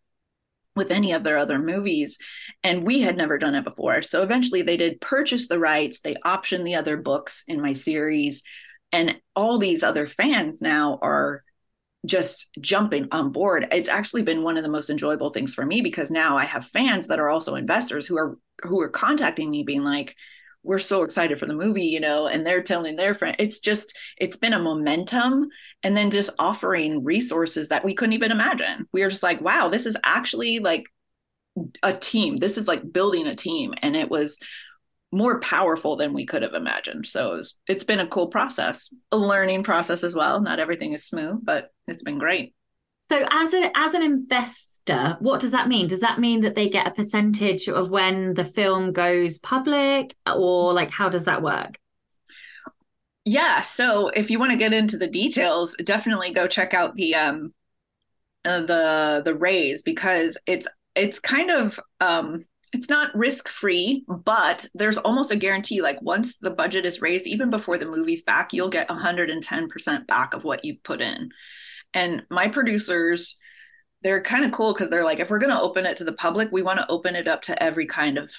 [0.75, 2.17] with any of their other movies
[2.63, 4.01] and we had never done it before.
[4.01, 8.41] So eventually they did purchase the rights they optioned the other books in my series
[8.91, 11.43] and all these other fans now are
[12.05, 13.67] just jumping on board.
[13.71, 16.65] It's actually been one of the most enjoyable things for me because now i have
[16.65, 20.15] fans that are also investors who are who are contacting me being like
[20.63, 23.35] we're so excited for the movie, you know, and they're telling their friend.
[23.39, 25.49] It's just, it's been a momentum
[25.83, 28.87] and then just offering resources that we couldn't even imagine.
[28.91, 30.85] We were just like, wow, this is actually like
[31.83, 32.37] a team.
[32.37, 33.73] This is like building a team.
[33.81, 34.39] And it was
[35.11, 37.05] more powerful than we could have imagined.
[37.05, 40.41] So it was, it's been a cool process, a learning process as well.
[40.41, 42.55] Not everything is smooth, but it's been great.
[43.09, 44.01] So as a as an
[45.19, 45.87] what does that mean?
[45.87, 50.73] Does that mean that they get a percentage of when the film goes public or
[50.73, 51.77] like how does that work?
[53.25, 57.15] Yeah, so if you want to get into the details, definitely go check out the
[57.15, 57.53] um
[58.45, 62.43] uh, the the raise because it's it's kind of um
[62.73, 67.27] it's not risk free, but there's almost a guarantee like once the budget is raised
[67.27, 71.29] even before the movie's back, you'll get 110% back of what you've put in.
[71.93, 73.37] And my producers,
[74.03, 76.13] they're kind of cool because they're like, if we're going to open it to the
[76.13, 78.31] public, we want to open it up to every kind of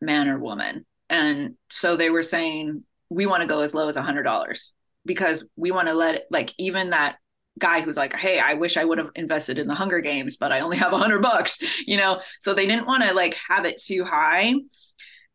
[0.00, 0.86] man or woman.
[1.08, 4.68] And so they were saying, we want to go as low as a $100
[5.04, 7.16] because we want to let it, like, even that
[7.58, 10.52] guy who's like, hey, I wish I would have invested in the Hunger Games, but
[10.52, 12.20] I only have a hundred bucks, you know?
[12.40, 14.54] So they didn't want to like have it too high.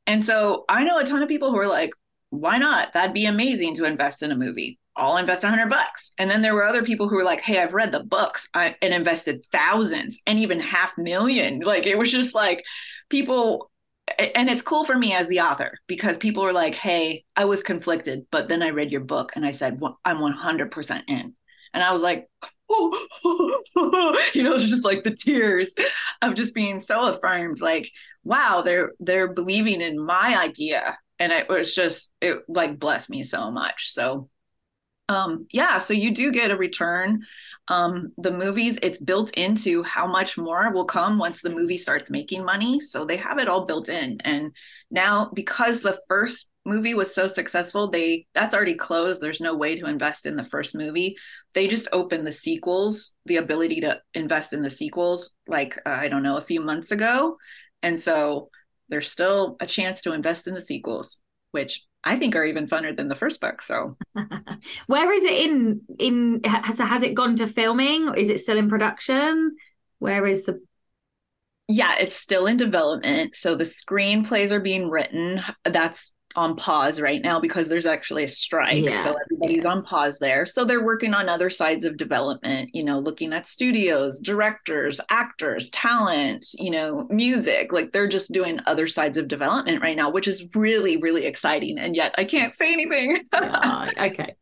[0.07, 1.91] And so I know a ton of people who are like,
[2.29, 2.93] why not?
[2.93, 4.79] That'd be amazing to invest in a movie.
[4.95, 6.13] I'll invest a hundred bucks.
[6.17, 8.75] And then there were other people who were like, Hey, I've read the books and
[8.81, 11.59] invested thousands and even half million.
[11.59, 12.63] Like it was just like
[13.09, 13.71] people,
[14.19, 17.63] and it's cool for me as the author because people were like, Hey, I was
[17.63, 21.33] conflicted, but then I read your book and I said, I'm 100% in.
[21.73, 22.29] And I was like,
[22.69, 23.07] oh,
[24.33, 25.73] you know, it's just like the tears
[26.21, 27.59] of just being so affirmed.
[27.59, 27.91] Like,
[28.23, 30.97] wow, they're, they're believing in my idea.
[31.19, 33.91] And it was just, it like blessed me so much.
[33.91, 34.29] So
[35.07, 37.21] um yeah so you do get a return.
[37.67, 42.09] Um the movies it's built into how much more will come once the movie starts
[42.09, 42.79] making money.
[42.79, 44.17] So they have it all built in.
[44.21, 44.51] And
[44.89, 49.21] now because the first movie was so successful they that's already closed.
[49.21, 51.15] There's no way to invest in the first movie.
[51.53, 56.07] They just opened the sequels the ability to invest in the sequels like uh, i
[56.07, 57.37] don't know a few months ago.
[57.83, 58.49] And so
[58.89, 61.17] there's still a chance to invest in the sequels
[61.51, 63.63] which I think are even funner than the first book.
[63.63, 63.97] So,
[64.87, 65.81] where is it in?
[65.97, 68.13] In has has it gone to filming?
[68.15, 69.55] Is it still in production?
[69.99, 70.61] Where is the?
[71.67, 73.35] Yeah, it's still in development.
[73.35, 75.41] So the screenplays are being written.
[75.63, 78.83] That's on pause right now because there's actually a strike.
[78.83, 79.71] Yeah, so everybody's yeah.
[79.71, 80.45] on pause there.
[80.45, 85.69] So they're working on other sides of development, you know, looking at studios, directors, actors,
[85.69, 87.71] talent, you know, music.
[87.71, 91.77] Like they're just doing other sides of development right now, which is really, really exciting.
[91.79, 93.23] And yet I can't say anything.
[93.33, 94.35] yeah, okay.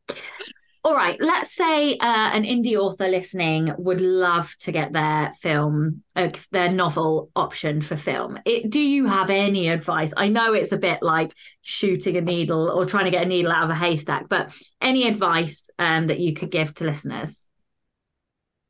[0.86, 6.04] All right, let's say uh, an indie author listening would love to get their film,
[6.14, 8.38] uh, their novel option for film.
[8.44, 10.14] It, do you have any advice?
[10.18, 11.32] I know it's a bit like
[11.62, 15.08] shooting a needle or trying to get a needle out of a haystack, but any
[15.08, 17.48] advice um, that you could give to listeners?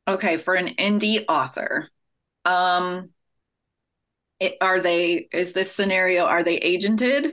[0.07, 1.89] Okay, for an indie author,
[2.45, 3.09] um,
[4.39, 5.29] it, are they?
[5.31, 6.25] Is this scenario?
[6.25, 7.31] Are they agented?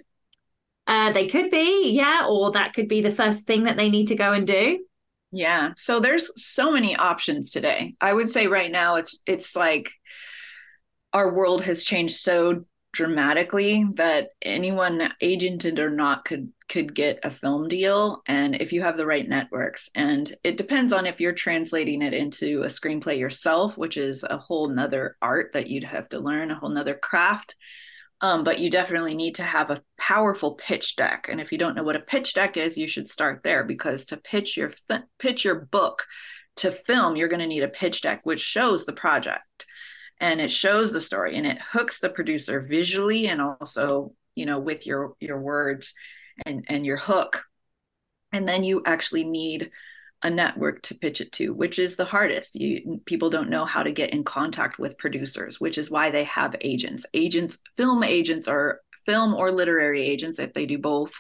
[0.91, 4.09] Uh, they could be, yeah, or that could be the first thing that they need
[4.09, 4.85] to go and do.
[5.31, 5.71] Yeah.
[5.77, 7.95] So there's so many options today.
[8.01, 9.93] I would say right now it's it's like
[11.13, 17.31] our world has changed so dramatically that anyone agented or not could could get a
[17.31, 21.33] film deal and if you have the right networks and it depends on if you're
[21.33, 26.09] translating it into a screenplay yourself which is a whole nother art that you'd have
[26.09, 27.55] to learn a whole nother craft
[28.21, 31.29] um, but you definitely need to have a powerful pitch deck.
[31.31, 34.05] And if you don't know what a pitch deck is, you should start there because
[34.07, 34.73] to pitch your
[35.19, 36.07] pitch your book
[36.57, 39.67] to film, you're going to need a pitch deck which shows the project
[40.21, 44.59] and it shows the story and it hooks the producer visually and also you know
[44.59, 45.95] with your your words
[46.45, 47.45] and and your hook.
[48.33, 49.71] And then you actually need
[50.23, 52.55] a network to pitch it to, which is the hardest.
[52.55, 56.25] You, people don't know how to get in contact with producers, which is why they
[56.25, 57.07] have agents.
[57.15, 61.13] Agents, film agents, or film or literary agents, if they do both.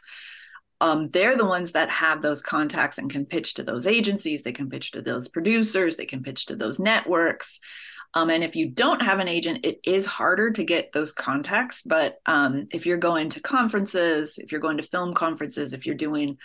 [0.82, 4.42] Um, they're the ones that have those contacts and can pitch to those agencies.
[4.42, 5.96] They can pitch to those producers.
[5.96, 7.60] They can pitch to those networks.
[8.12, 11.82] Um, and if you don't have an agent, it is harder to get those contacts.
[11.82, 15.94] But um, if you're going to conferences, if you're going to film conferences, if you're
[15.94, 16.38] doing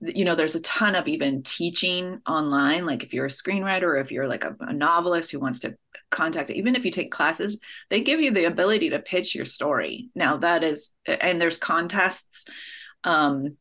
[0.00, 3.98] you know there's a ton of even teaching online like if you're a screenwriter or
[3.98, 5.76] if you're like a, a, novelist who wants to
[6.10, 7.58] contact even if you take classes
[7.90, 10.08] they give you the ability to pitch your story.
[10.14, 12.46] Now that is and there's contests
[13.04, 13.56] um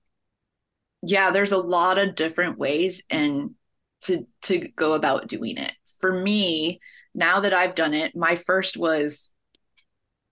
[1.01, 3.51] yeah there's a lot of different ways and
[4.01, 5.73] to to go about doing it.
[5.99, 6.79] For me
[7.15, 9.31] now that i've done it my first was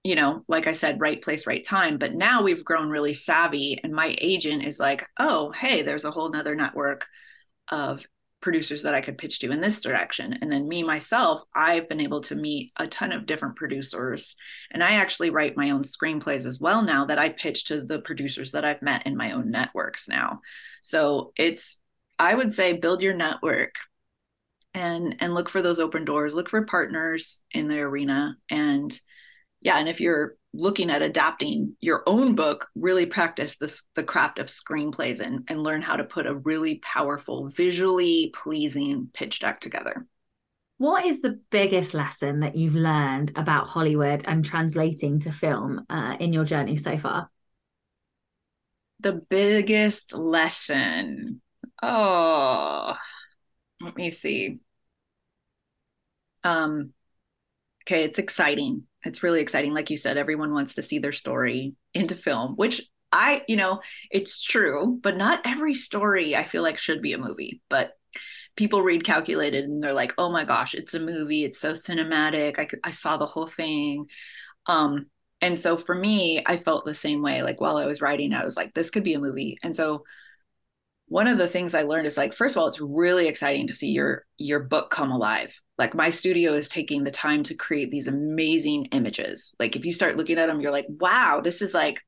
[0.03, 1.97] you know, like I said, right place, right time.
[1.97, 6.11] But now we've grown really savvy, and my agent is like, oh, hey, there's a
[6.11, 7.05] whole nother network
[7.69, 8.05] of
[8.39, 10.37] producers that I could pitch to in this direction.
[10.41, 14.35] And then me, myself, I've been able to meet a ton of different producers.
[14.71, 17.99] And I actually write my own screenplays as well now that I pitch to the
[17.99, 20.41] producers that I've met in my own networks now.
[20.81, 21.77] So it's,
[22.19, 23.75] I would say, build your network
[24.73, 28.99] and and look for those open doors look for partners in the arena and
[29.61, 34.39] yeah and if you're looking at adapting your own book really practice this the craft
[34.39, 39.59] of screenplays and, and learn how to put a really powerful visually pleasing pitch deck
[39.59, 40.05] together.
[40.79, 46.17] What is the biggest lesson that you've learned about hollywood and translating to film uh,
[46.19, 47.29] in your journey so far?
[48.99, 51.41] The biggest lesson.
[51.83, 52.95] Oh
[53.81, 54.59] let me see.
[56.43, 56.93] Um
[57.83, 59.73] okay it's exciting it's really exciting.
[59.73, 62.81] Like you said everyone wants to see their story into film which
[63.11, 63.79] i you know
[64.11, 67.93] it's true but not every story i feel like should be a movie but
[68.57, 71.45] people read calculated and they're like oh my gosh it's a movie.
[71.45, 72.59] It's so cinematic.
[72.59, 74.07] I, I saw the whole thing.
[74.65, 75.05] Um
[75.39, 78.43] and so for me i felt the same way like while i was writing i
[78.43, 79.57] was like this could be a movie.
[79.63, 80.03] And so
[81.07, 83.73] one of the things i learned is like first of all it's really exciting to
[83.73, 87.91] see your your book come alive like my studio is taking the time to create
[87.91, 89.53] these amazing images.
[89.59, 92.01] Like if you start looking at them you're like wow this is like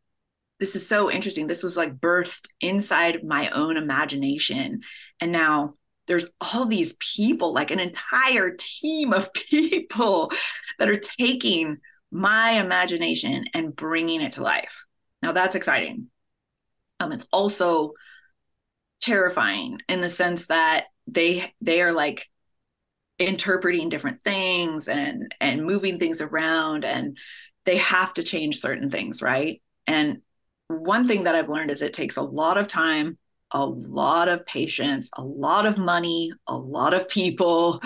[0.60, 1.48] this is so interesting.
[1.48, 4.82] This was like birthed inside my own imagination.
[5.22, 5.76] And now
[6.08, 10.32] there's all these people like an entire team of people
[10.78, 11.78] that are taking
[12.12, 14.86] my imagination and bringing it to life.
[15.22, 16.08] Now that's exciting.
[17.00, 17.94] Um it's also
[19.00, 22.30] terrifying in the sense that they they are like
[23.20, 27.18] interpreting different things and and moving things around and
[27.66, 29.62] they have to change certain things right?
[29.86, 30.22] And
[30.70, 33.18] one thing that i've learned is it takes a lot of time
[33.52, 37.82] a lot of patience, a lot of money, a lot of people,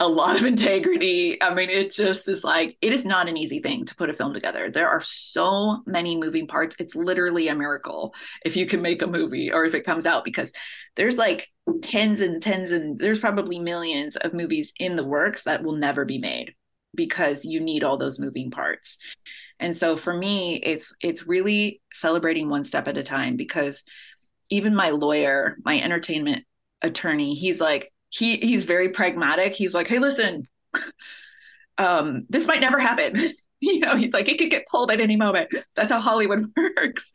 [0.00, 1.40] a lot of integrity.
[1.40, 4.12] I mean, it just is like, it is not an easy thing to put a
[4.12, 4.70] film together.
[4.70, 6.76] There are so many moving parts.
[6.78, 10.24] It's literally a miracle if you can make a movie or if it comes out
[10.24, 10.52] because
[10.96, 11.48] there's like
[11.82, 16.04] tens and tens and there's probably millions of movies in the works that will never
[16.04, 16.54] be made
[16.94, 18.98] because you need all those moving parts.
[19.60, 23.84] And so for me, it's it's really celebrating one step at a time because
[24.50, 26.44] even my lawyer, my entertainment
[26.82, 29.54] attorney, he's like, he he's very pragmatic.
[29.54, 30.46] He's like, hey, listen,
[31.78, 33.20] um, this might never happen.
[33.60, 35.50] you know, he's like, it could get pulled at any moment.
[35.74, 37.10] That's how Hollywood works.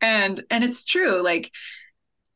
[0.00, 1.22] and and it's true.
[1.22, 1.50] Like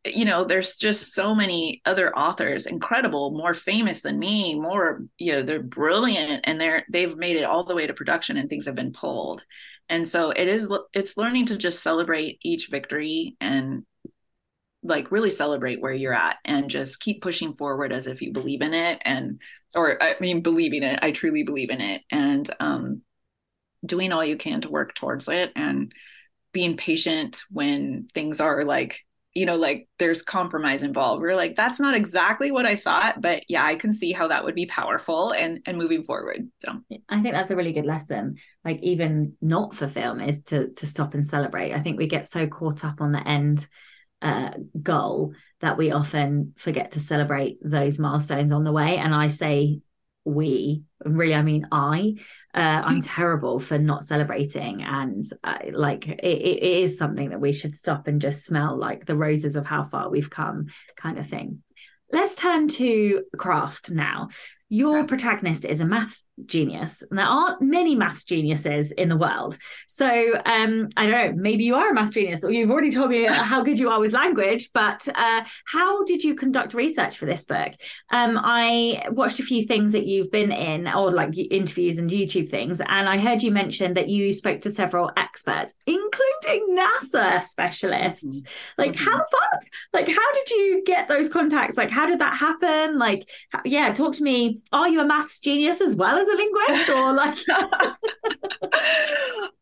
[0.05, 5.32] you know there's just so many other authors incredible more famous than me more you
[5.32, 8.66] know they're brilliant and they're they've made it all the way to production and things
[8.66, 9.45] have been pulled
[9.89, 13.85] and so it is it's learning to just celebrate each victory and
[14.85, 18.61] like really celebrate where you're at and just keep pushing forward as if you believe
[18.61, 19.41] in it and
[19.74, 20.99] or i mean believing it.
[21.03, 22.03] I truly believe in it.
[22.11, 23.03] And um
[23.85, 25.93] doing all you can to work towards it and
[26.53, 29.01] being patient when things are like
[29.35, 31.22] you know like there's compromise involved.
[31.22, 34.45] We're like that's not exactly what i thought but yeah i can see how that
[34.45, 36.51] would be powerful and and moving forward.
[36.61, 36.80] So.
[37.09, 38.37] I think that's a really good lesson.
[38.64, 41.72] Like even not for film is to to stop and celebrate.
[41.72, 43.66] I think we get so caught up on the end
[44.24, 44.50] uh,
[44.82, 48.96] goal that we often forget to celebrate those milestones on the way.
[48.96, 49.80] And i say
[50.26, 52.14] we really i mean i
[52.54, 53.06] uh, i'm mm.
[53.06, 54.82] terrible for not celebrating.
[54.82, 59.04] And uh, like it, it is something that we should stop and just smell like
[59.04, 61.62] the roses of how far we've come kind of thing.
[62.10, 64.28] Let's turn to craft now
[64.68, 67.02] your protagonist is a maths genius.
[67.08, 69.56] And there aren't many maths geniuses in the world.
[69.86, 73.10] So um, i don't know maybe you are a maths genius or you've already told
[73.10, 77.26] me how good you are with language but uh, how did you conduct research for
[77.26, 77.72] this book?
[78.10, 82.48] Um, i watched a few things that you've been in or like interviews and youtube
[82.48, 88.24] things and i heard you mention that you spoke to several experts including nasa specialists.
[88.24, 88.82] Mm-hmm.
[88.82, 89.64] like how the fuck?
[89.92, 91.76] Like how did you get those contacts?
[91.76, 92.98] Like how did that happen?
[92.98, 93.28] Like
[93.64, 97.14] yeah talk to me are you a maths genius as well as a linguist or
[97.14, 97.38] like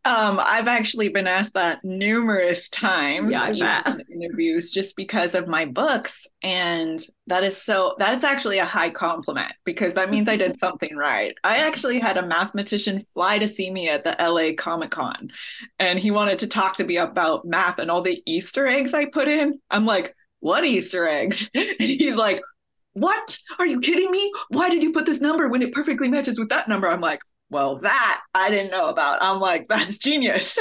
[0.04, 5.64] um i've actually been asked that numerous times yeah, in interviews just because of my
[5.64, 10.36] books and that is so that is actually a high compliment because that means i
[10.36, 11.34] did something right.
[11.44, 15.30] I actually had a mathematician fly to see me at the la comic con
[15.78, 19.04] and he wanted to talk to me about math and all the easter eggs i
[19.04, 19.60] put in.
[19.70, 21.48] I'm like what easter eggs?
[21.54, 22.42] And he's like
[22.94, 23.38] what?
[23.58, 24.32] Are you kidding me?
[24.48, 26.88] Why did you put this number when it perfectly matches with that number?
[26.88, 27.20] I'm like,
[27.50, 29.22] well, that I didn't know about.
[29.22, 30.58] I'm like, that's genius.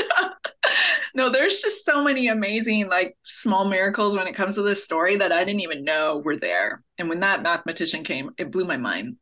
[1.15, 5.15] no, there's just so many amazing, like, small miracles when it comes to this story
[5.15, 6.83] that I didn't even know were there.
[6.97, 9.17] And when that mathematician came, it blew my mind.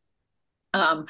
[0.73, 1.05] Um,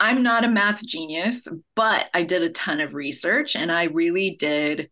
[0.00, 4.36] I'm not a math genius, but I did a ton of research and I really
[4.38, 4.90] did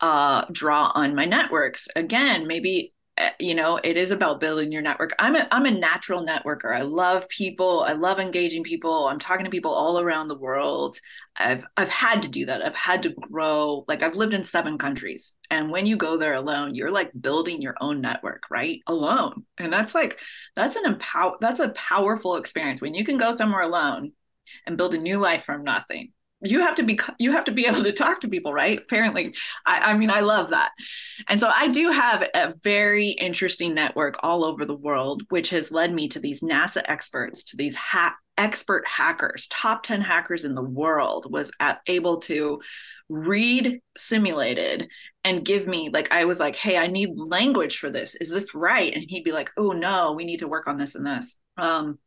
[0.00, 1.88] uh, draw on my networks.
[1.94, 5.14] Again, maybe Eh, you know it is about building your network.
[5.18, 6.74] I'm a i'm a natural networker.
[6.74, 7.84] I love people.
[7.86, 9.08] I love engaging people.
[9.08, 10.98] I'm talking to people all around the world.
[11.36, 12.62] I've i've had to do that.
[12.64, 13.84] I've had to grow.
[13.88, 15.34] Like i've lived in seven countries.
[15.50, 18.80] And when you go there alone you're like building your own network right?
[18.86, 19.44] Alone.
[19.58, 20.18] And that's like
[20.56, 22.80] that's an empower that's a powerful experience.
[22.80, 24.12] When you can go somewhere alone
[24.66, 26.12] and build a new life from nothing
[26.42, 28.78] you have to be you have to be able to talk to people right?
[28.78, 29.34] Apparently
[29.66, 30.72] I, I, mean i love that.
[31.28, 35.70] And so i do have a very interesting network all over the world which has
[35.70, 40.54] led me to these nasa experts to these ha- expert hackers top 10 hackers in
[40.54, 42.60] the world was at, able to
[43.10, 44.88] read simulated
[45.24, 48.14] and give me like i was like hey i need language for this.
[48.16, 48.92] Is this right?
[48.92, 51.36] And he'd be like oh no we need to work on this and this.
[51.56, 51.98] Um,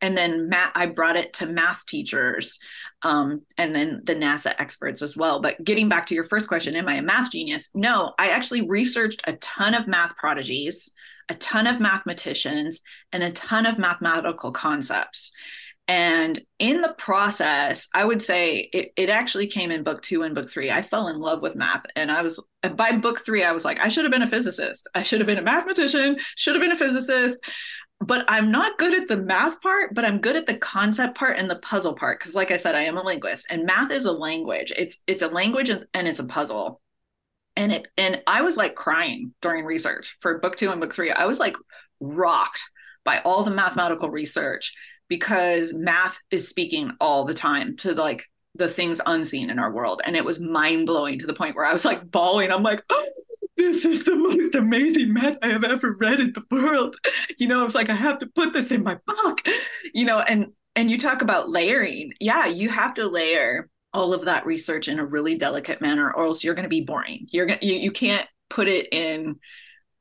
[0.00, 2.58] and then Matt, i brought it to math teachers
[3.02, 5.40] um, and then the nasa experts as well.
[5.40, 7.70] But getting back to your first question am i a math genius?
[7.74, 10.90] No i actually researched a ton of math prodigies
[11.28, 12.80] a ton of mathematicians
[13.12, 15.30] and a ton of mathematical concepts.
[15.86, 20.34] And in the process i would say it, it actually came in book two and
[20.34, 20.70] book three.
[20.70, 22.42] I fell in love with math and i was
[22.76, 24.88] by book three i was like i should have been a physicist.
[24.94, 26.18] I should have been a mathematician.
[26.36, 27.40] Should have been a physicist
[28.00, 31.38] but I'm not good at the math part, but I'm good at the concept part
[31.38, 34.06] and the puzzle part because like I said I am a linguist and math is
[34.06, 34.72] a language.
[34.76, 36.80] It's it's a language and, and it's a puzzle.
[37.56, 41.10] And it and I was like crying during research for book 2 and book 3.
[41.10, 41.56] I was like
[42.00, 42.62] rocked
[43.04, 44.74] by all the mathematical research
[45.08, 48.24] because math is speaking all the time to like
[48.54, 51.66] the things unseen in our world and it was mind blowing to the point where
[51.66, 52.50] I was like bawling.
[52.50, 53.04] I'm like, oh,
[53.60, 56.96] this is the most amazing math I have ever read in the world.
[57.38, 59.42] You know, I was like I have to put this in my book.
[59.92, 62.12] You know, and and you talk about layering.
[62.20, 66.24] Yeah, you have to layer all of that research in a really delicate manner, or
[66.24, 67.26] else you're going to be boring.
[67.30, 69.38] You're gonna you, you can't put it in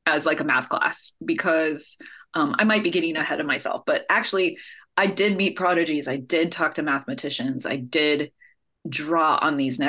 [0.05, 1.97] as like a math class because
[2.34, 3.84] um, I might be getting ahead of myself.
[3.86, 4.57] But actually,
[4.95, 6.07] I did meet prodigies.
[6.07, 7.66] I did talk to mathematicians.
[7.66, 8.32] I did
[8.88, 9.80] draw on these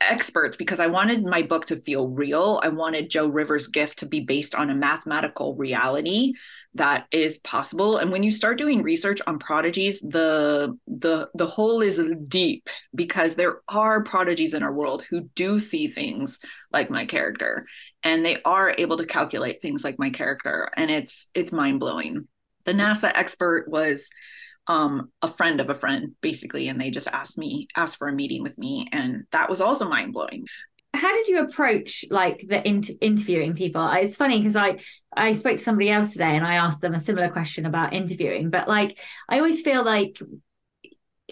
[0.00, 2.60] experts because I wanted my book to feel real.
[2.62, 6.34] I wanted Jo Rivers' gift to be based on a mathematical reality
[6.74, 7.96] that is possible.
[7.96, 13.34] And when you start doing research on prodigies, the the the hole is deep because
[13.34, 16.38] there are prodigies in our world who do see things
[16.72, 17.66] like my character.
[18.02, 22.26] and they are able to calculate things like my character and it's it's mind-blowing
[22.64, 24.08] the nasa expert was
[24.70, 28.12] um, a friend of a friend basically and they just asked me asked for a
[28.12, 30.46] meeting with me and that was also mind-blowing.
[30.94, 33.84] How did you approach like the inter- interviewing people?
[33.90, 34.78] It's funny because i
[35.16, 38.48] i spoke to somebody else today and i asked them a similar question about interviewing
[38.48, 40.20] but like i always feel like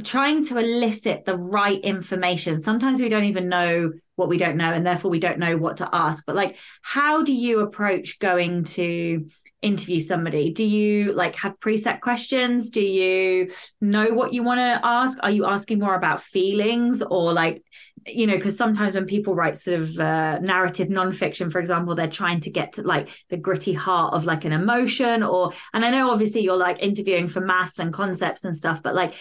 [0.03, 2.59] trying to elicit the right information.
[2.59, 5.77] Sometimes we don't even know what we don't know and therefore we don't know what
[5.77, 9.29] to ask but like how do you approach going to
[9.63, 10.51] interview somebody.
[10.51, 12.71] Do you like have preset questions?
[12.71, 13.51] Do you
[13.81, 15.19] know what you want to ask?
[15.23, 17.63] Are you asking more about feelings or like
[18.07, 22.07] you know because sometimes when people write sort of uh, narrative nonfiction for example they're
[22.07, 25.91] trying to get to like the gritty heart of like an emotion or and i
[25.91, 29.15] know obviously you're like interviewing for maths and concepts and stuff but like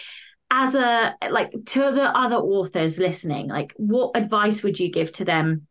[0.50, 5.24] as a like to the other authors listening like what advice would you give to
[5.24, 5.66] them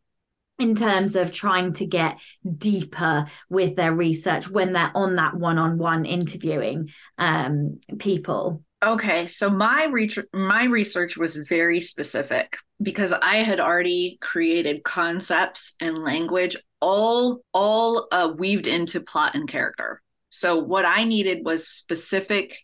[0.58, 2.18] in terms of trying to get
[2.56, 8.62] deeper with their research when they're on that one-on-one interviewing um, people.
[8.82, 15.74] Okay so my re- my research was very specific because i had already created concepts
[15.80, 20.00] and language all all uh, weaved into plot and character.
[20.28, 22.56] So what i needed was specific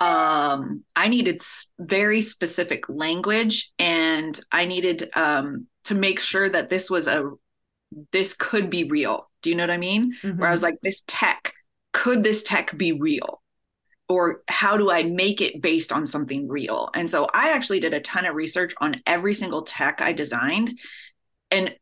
[0.00, 1.42] um, I needed
[1.78, 7.30] very specific language and I needed um, to make sure that this was a
[8.12, 9.28] this could be real.
[9.42, 10.14] Do you know what I mean?
[10.22, 10.38] Mm-hmm.
[10.38, 11.54] Where I was like, this tech,
[11.92, 13.42] could this tech be real?
[14.08, 16.90] Or how do I make it based on something real?
[16.94, 20.78] And so I actually did a ton of research on every single tech I designed.
[21.50, 21.74] And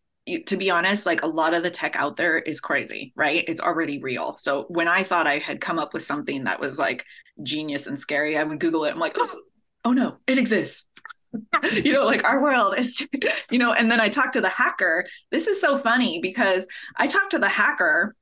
[0.47, 3.45] to be honest, like a lot of the tech out there is crazy, right?
[3.49, 4.37] It's already real.
[4.39, 7.05] So when I thought I had come up with something that was like
[7.43, 8.91] genius and scary, I would Google it.
[8.91, 9.41] I'm like, oh,
[9.87, 10.85] oh no, it exists.
[11.73, 13.07] you know, like our world is,
[13.51, 15.07] you know, and then I talked to the hacker.
[15.31, 16.67] This is so funny because
[16.97, 18.15] I talked to the hacker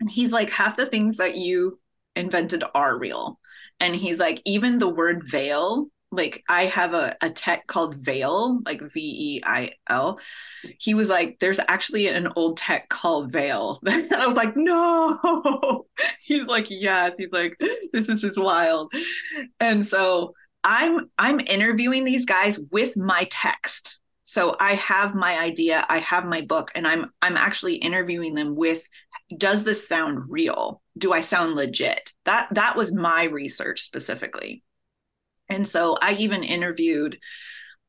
[0.00, 1.78] and he's like, half the things that you
[2.14, 3.38] invented are real.
[3.80, 8.60] And he's like, even the word veil like I have a, a tech called Veil,
[8.64, 10.18] like V E I L.
[10.78, 13.80] He was like, there's actually an old tech called Veil.
[13.86, 15.86] and I was like, no.
[16.20, 17.14] He's like, yes.
[17.18, 17.56] He's like,
[17.92, 18.92] this is just wild.
[19.60, 20.34] And so
[20.66, 24.00] I'm I'm interviewing these guys with my text.
[24.24, 28.56] So I have my idea, I have my book, and I'm I'm actually interviewing them
[28.56, 28.86] with
[29.38, 30.82] does this sound real?
[30.98, 32.12] Do I sound legit?
[32.24, 34.64] That that was my research specifically.
[35.48, 37.18] And so I even interviewed,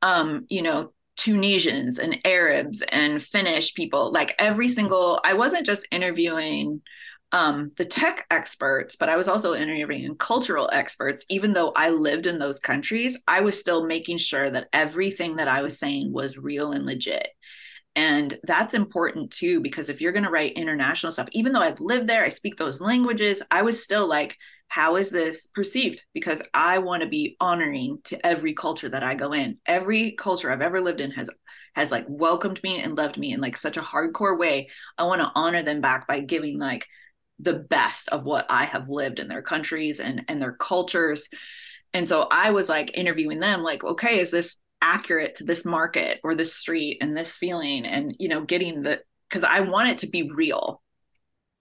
[0.04, 5.88] um, you know, Tunisians and Arabs and Finnish people, like every single, I wasn't just
[5.92, 6.82] interviewing
[7.32, 11.26] um, the tech experts, but I was also interviewing cultural experts.
[11.30, 15.48] Even though I lived in those countries, I was still making sure that everything that
[15.48, 17.28] I was saying was real and legit.
[17.98, 21.82] And that's important too, because if you're going to write international stuff, even though I've
[21.82, 26.04] lived there, I speak those languages, I was still like, how is this perceived?
[26.14, 29.58] Because I want to be honoring to every culture that I go in.
[29.66, 31.30] Every culture I've ever lived in has
[31.74, 34.70] has like welcomed me and loved me in like such a hardcore way.
[34.98, 36.88] I want to honor them back by giving like
[37.40, 41.28] the best of what I have lived in their countries and and their cultures.
[41.94, 46.20] And so I was like interviewing them like, okay, is this accurate to this market
[46.24, 47.86] or this street and this feeling?
[47.86, 50.82] And you know getting the because i want it to be real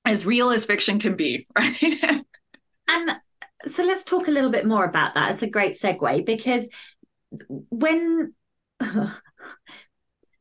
[0.05, 2.23] as real as fiction can be right?
[2.89, 3.11] And
[3.67, 5.31] so let's talk a little bit more about that.
[5.31, 6.69] It's a great segue because
[7.49, 8.33] when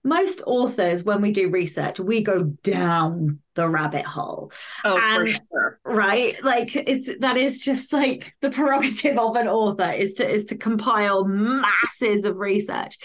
[0.06, 4.52] most authors, when we do research, we go down the rabbit hole.
[4.84, 5.80] Oh, and, for sure.
[5.84, 6.42] Right.
[6.44, 10.58] Like it's that is just like the prerogative of an author is to is to
[10.58, 12.98] compile masses of research.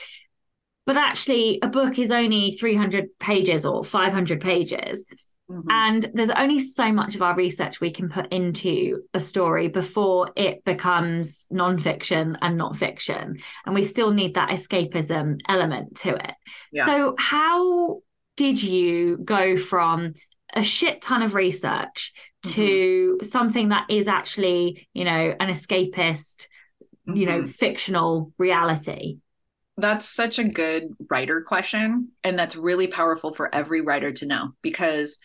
[0.87, 5.07] But actually, a book is only 300 pages or 500 pages.
[5.51, 5.71] Mm-hmm.
[5.71, 10.31] And there's only so much of our research we can put into a story before
[10.37, 13.39] it becomes nonfiction and not fiction.
[13.67, 16.35] And we still need that escapism element to it.
[16.71, 16.87] Yeah.
[16.87, 18.03] So, how
[18.37, 20.15] did you go from
[20.55, 23.25] a shit ton of research to mm-hmm.
[23.27, 26.47] something that is actually, you know, an escapist,
[27.09, 27.17] mm-hmm.
[27.17, 27.49] you know, mm-hmm.
[27.49, 29.19] fictional reality?
[29.77, 32.11] That's such a good writer question.
[32.23, 35.19] And that's really powerful for every writer to know because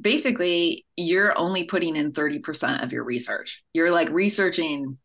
[0.00, 3.62] basically you're only putting in 30% of your research.
[3.72, 4.98] You're like researching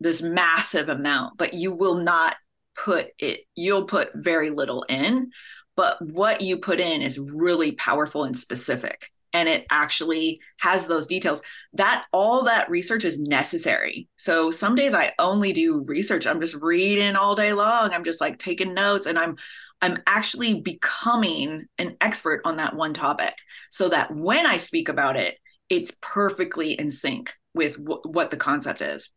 [0.00, 2.36] this massive amount, but you will not
[2.76, 5.30] put it, you'll put very little in.
[5.76, 9.10] But what you put in is really powerful and specific.
[9.32, 11.42] and it actually has those details
[11.74, 16.54] that all that research is necessary so some days i only do research i'm just
[16.54, 19.36] reading all day long i'm just like taking notes and i'm
[19.82, 23.34] i'm actually becoming an expert on that one topic
[23.70, 25.36] so that when i speak about it
[25.68, 29.10] it's perfectly in sync with w- what the concept is.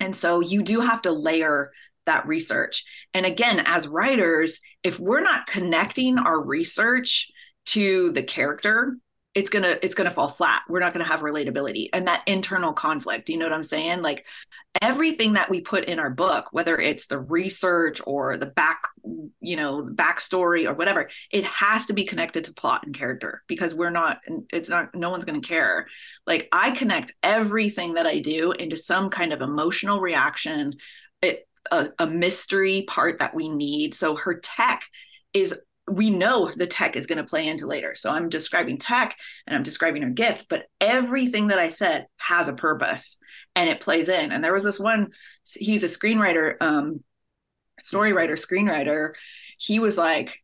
[0.00, 1.70] And so you do have to layer
[2.06, 2.84] that research.
[3.14, 7.30] And again as writers if we're not connecting our research
[7.66, 8.96] to the character
[9.34, 10.62] it's gonna it's gonna fall flat.
[10.68, 13.28] We're not gonna have relatability and that internal conflict.
[13.28, 14.02] You know what i'm saying?
[14.02, 14.24] Like
[14.80, 18.80] everything that we put in our book whether it's the research or the back
[19.40, 23.74] you know backstory or whatever it has to be connected to plot and character because
[23.74, 24.20] we're not
[24.52, 25.86] it's not no one's gonna care.
[26.26, 30.76] Like i connect everything that i do into some kind of emotional reaction
[31.22, 33.94] it, a, a mystery part that we need.
[33.94, 34.84] So her tech
[35.32, 35.54] is
[35.90, 37.94] we know the tech is going to play into later.
[37.94, 39.16] So I'm describing tech
[39.46, 43.16] and I'm describing her gift, but everything that I said has a purpose
[43.54, 44.32] and it plays in.
[44.32, 45.08] And there was this one,
[45.54, 47.02] he's a screenwriter, um,
[47.80, 49.14] story writer, screenwriter.
[49.58, 50.42] He was like,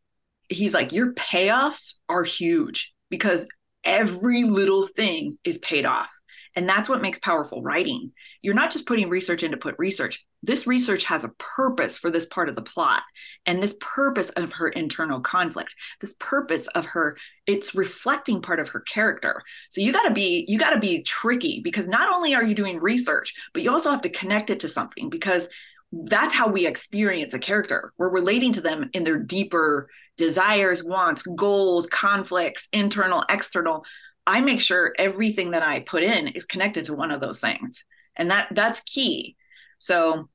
[0.49, 3.47] he's like, your payoffs are huge because
[3.83, 6.09] every little thing is paid off.
[6.55, 8.13] And that's what makes powerful writing.
[8.41, 10.25] You're not just putting research in to put research.
[10.45, 13.01] This research has a purpose for this part of the plot
[13.47, 17.17] and this purpose of her internal conflict, this purpose of her,
[17.47, 19.41] it's reflecting part of her character.
[19.69, 23.33] So you gotta be, you gotta be tricky because not only are you doing research,
[23.53, 25.47] but you also have to connect it to something because
[25.91, 27.91] that's how we experience a character.
[27.97, 33.83] We're relating to them in their deeper desires, wants, goals, conflicts, internal, external.
[34.27, 37.83] I make sure everything that I put in is connected to one of those things.
[38.15, 39.35] And that that's key.
[39.77, 40.29] So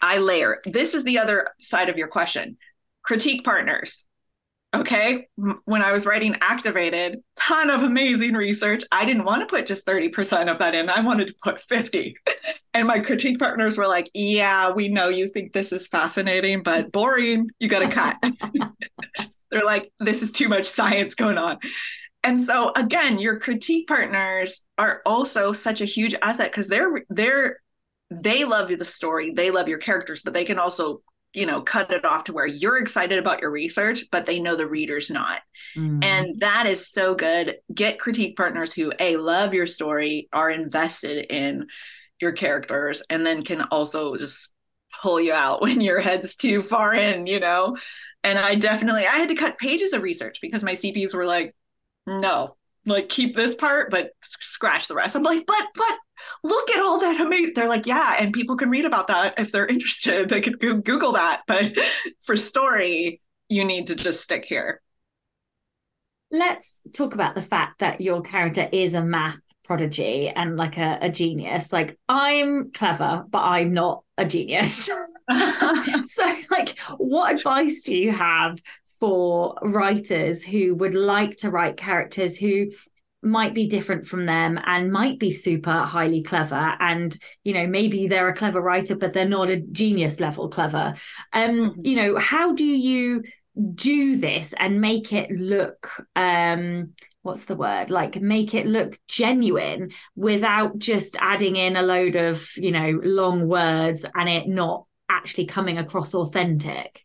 [0.00, 0.60] I layer.
[0.64, 2.56] This is the other side of your question.
[3.02, 4.04] Critique partners.
[4.74, 5.28] Okay.
[5.64, 8.84] When I was writing Activated, ton of amazing research.
[8.92, 10.90] I didn't want to put just 30% of that in.
[10.90, 12.16] I wanted to put 50.
[12.74, 16.92] and my critique partners were like, yeah, we know you think this is fascinating, but
[16.92, 17.48] boring.
[17.58, 18.16] You got to cut.
[19.50, 21.58] They're like, this is too much science going on.
[22.22, 27.60] And so again, your critique partners are also such a huge asset because they're they're
[28.10, 31.02] they love the story, they love your characters, but they can also
[31.34, 34.56] you know cut it off to where you're excited about your research but they know
[34.56, 35.42] the reader's not.
[35.76, 36.02] Mm.
[36.02, 37.56] and that is so good.
[37.72, 41.66] Get critique partners who a love your story are invested in
[42.20, 44.52] your characters and then can also just
[45.02, 47.76] pull you out when your head's too far in you know?
[48.24, 51.54] And i definitely i had to cut pages of research because my cps were like
[52.08, 52.56] no,
[52.88, 54.10] like keep this part, but
[54.40, 55.16] scratch the rest.
[55.16, 55.98] I'm like, but, but
[56.42, 57.52] look at all that amazing.
[57.54, 60.28] They're like, yeah, and people can read about that if they're interested.
[60.28, 61.42] They could Google that.
[61.46, 61.78] But
[62.22, 64.80] for story, you need to just stick here.
[66.30, 70.98] Let's talk about the fact that your character is a math prodigy and like a,
[71.00, 71.72] a genius.
[71.72, 74.90] Like, I'm clever, but I'm not a genius.
[76.04, 78.58] so, like, what advice do you have
[79.00, 82.66] for writers who would like to write characters who
[83.22, 88.06] might be different from them and might be super highly clever and you know maybe
[88.06, 90.94] they're a clever writer but they're not a genius level clever.
[91.32, 91.80] Um mm-hmm.
[91.84, 93.24] you know how do you
[93.74, 97.90] do this and make it look um what's the word?
[97.90, 103.48] Like make it look genuine without just adding in a load of you know long
[103.48, 107.04] words and it not actually coming across authentic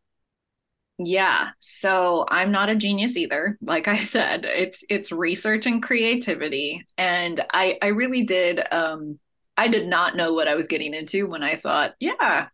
[0.98, 1.50] yeah.
[1.60, 3.58] So I'm not a genius either.
[3.62, 6.86] Like I said, it's it's research and creativity.
[6.98, 9.20] And I I really did um
[9.58, 12.48] I did not know what I was getting into when I thought, yeah,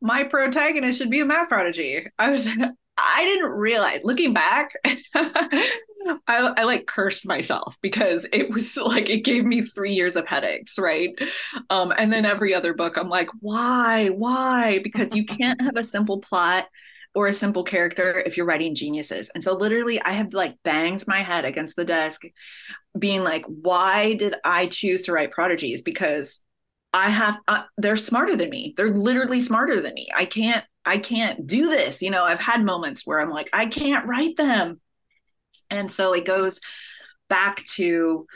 [0.00, 2.06] my protagonist should be a math prodigy.
[2.18, 2.46] I was
[2.98, 4.72] I didn't realize looking back,
[5.14, 5.74] I,
[6.28, 10.78] I like cursed myself because it was like it gave me three years of headaches,
[10.78, 11.10] right?
[11.68, 14.78] Um, and then every other book, I'm like, why, why?
[14.78, 16.68] Because you can't have a simple plot
[17.16, 19.30] or a simple character if you're writing geniuses.
[19.34, 22.20] And so literally I have like banged my head against the desk
[22.98, 26.40] being like why did I choose to write prodigies because
[26.92, 28.74] I have uh, they're smarter than me.
[28.76, 30.08] They're literally smarter than me.
[30.14, 32.02] I can't I can't do this.
[32.02, 34.78] You know, I've had moments where I'm like I can't write them.
[35.70, 36.60] And so it goes
[37.30, 38.26] back to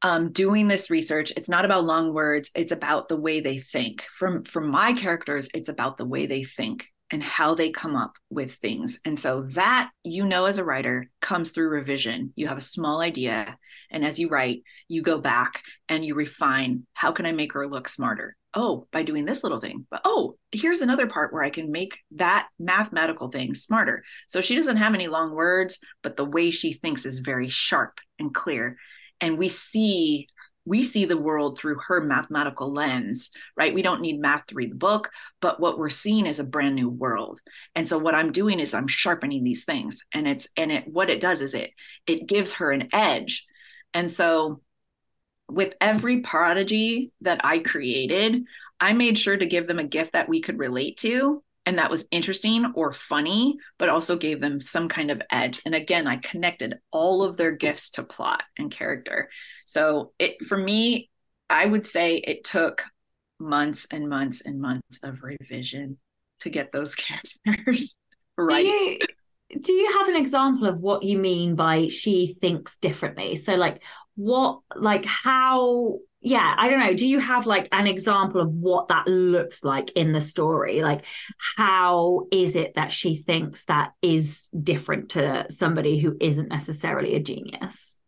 [0.00, 4.04] um, doing this research it's not about long words it's about the way they think
[4.16, 8.12] from from my characters it's about the way they think and how they come up
[8.30, 8.98] with things.
[9.04, 12.32] And so that, you know, as a writer, comes through revision.
[12.36, 13.56] You have a small idea.
[13.90, 17.66] And as you write, you go back and you refine how can I make her
[17.66, 18.36] look smarter?
[18.54, 19.86] Oh, by doing this little thing.
[19.90, 24.04] But oh, here's another part where I can make that mathematical thing smarter.
[24.26, 27.98] So she doesn't have any long words, but the way she thinks is very sharp
[28.18, 28.76] and clear.
[29.20, 30.28] And we see
[30.68, 33.74] we see the world through her mathematical lens, right?
[33.74, 35.10] We don't need math to read the book,
[35.40, 37.40] but what we're seeing is a brand new world.
[37.74, 41.10] And so what I'm doing is I'm sharpening these things and it's and it what
[41.10, 41.72] it does is it
[42.06, 43.46] it gives her an edge.
[43.94, 44.60] And so
[45.48, 48.44] with every prodigy that I created,
[48.78, 51.90] I made sure to give them a gift that we could relate to and that
[51.90, 55.60] was interesting or funny, but also gave them some kind of edge.
[55.66, 59.28] And again, I connected all of their gifts to plot and character.
[59.66, 61.10] So it for me,
[61.50, 62.82] I would say it took
[63.38, 65.98] months and months and months of revision
[66.40, 66.94] to get those
[67.44, 67.94] characters
[68.38, 68.64] right.
[68.64, 68.98] Do you,
[69.60, 73.36] do you have an example of what you mean by she thinks differently?
[73.36, 73.82] So like
[74.16, 76.94] what like how yeah i don't know.
[76.94, 80.82] Do you have like an example of what that looks like in the story?
[80.82, 81.04] Like
[81.56, 87.20] how is it that she thinks that is different to somebody who isn't necessarily a
[87.20, 87.98] genius?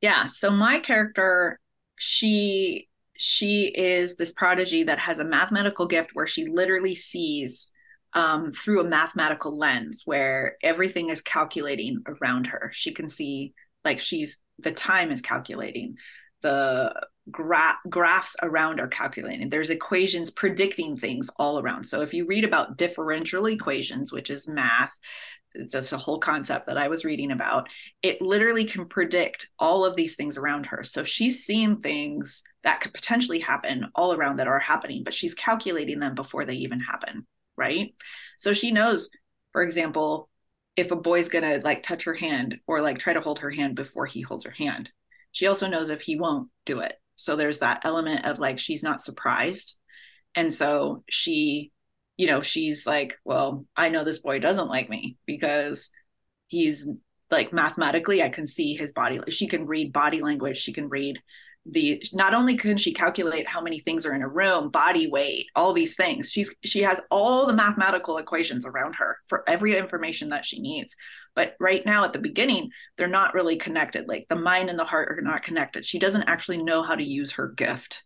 [0.00, 1.58] Yeah so my character
[1.96, 7.70] she she is this prodigy that has a mathematical gift where she literally sees
[8.14, 12.70] um, through a mathematical lens where everything is calculating around her.
[12.74, 13.54] She can see
[13.84, 15.96] like she's the time is calculating
[16.42, 16.92] the
[17.30, 19.48] gra- graphs around are calculating.
[19.48, 21.84] There's equations predicting things all around.
[21.84, 24.92] So if you read about differential equations, which is math,
[25.54, 27.68] that's a whole concept that I was reading about.
[28.02, 30.82] It literally can predict all of these things around her.
[30.82, 35.34] So she's seeing things that could potentially happen all around that are happening, but she's
[35.34, 37.26] calculating them before they even happen,
[37.56, 37.94] right?
[38.38, 39.10] So she knows,
[39.52, 40.30] for example,
[40.74, 43.76] if a boy's gonna like touch her hand or like try to hold her hand
[43.76, 44.90] before he holds her hand.
[45.32, 46.94] She also knows if he won't do it.
[47.16, 49.76] So there's that element of like she's not surprised.
[50.34, 51.72] And so she,
[52.16, 55.88] you know, she's like, well, I know this boy doesn't like me because
[56.46, 56.86] he's
[57.30, 59.20] like mathematically I can see his body.
[59.28, 61.20] She can read body language, she can read
[61.64, 65.46] the not only can she calculate how many things are in a room body weight
[65.54, 70.30] all these things she's she has all the mathematical equations around her for every information
[70.30, 70.96] that she needs.
[71.34, 74.08] But right now at the beginning they're not really connected.
[74.08, 75.86] Like the mind and the heart are not connected.
[75.86, 78.02] She doesn't actually know how to use her gift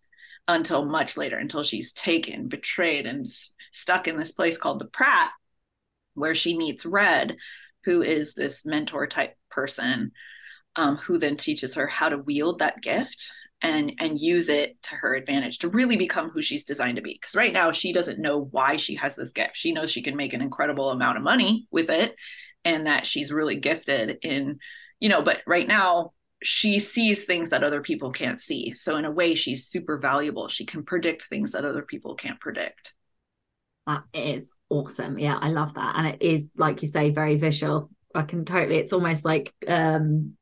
[0.49, 4.85] until much later until she's taken betrayed and s- stuck in this place called the
[4.87, 5.31] pratt
[6.15, 7.37] where she meets red
[7.85, 10.13] who is this mentor type person
[10.77, 13.33] um, who then teaches her how to wield that gift
[13.63, 17.15] and and use it to her advantage to really become who she's designed to be.
[17.15, 19.57] Because right now she doesn't know why she has this gift.
[19.57, 22.15] She knows she can make an incredible amount of money with it
[22.65, 24.59] and that she's really gifted in
[25.01, 28.75] you know but right now she sees things that other people can't see.
[28.75, 30.49] So in a way she's super valuable.
[30.49, 32.93] She can predict things that other people can't predict.
[33.87, 35.19] That is awesome.
[35.19, 35.95] Yeah i love that.
[35.97, 37.91] And it is like you say very visual.
[38.15, 40.37] I can totally it's almost like um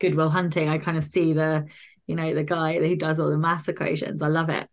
[0.00, 0.68] Good Will Hunting.
[0.68, 1.66] I kind of see the
[2.10, 4.20] you know, the guy who does all the math equations.
[4.20, 4.68] I love it.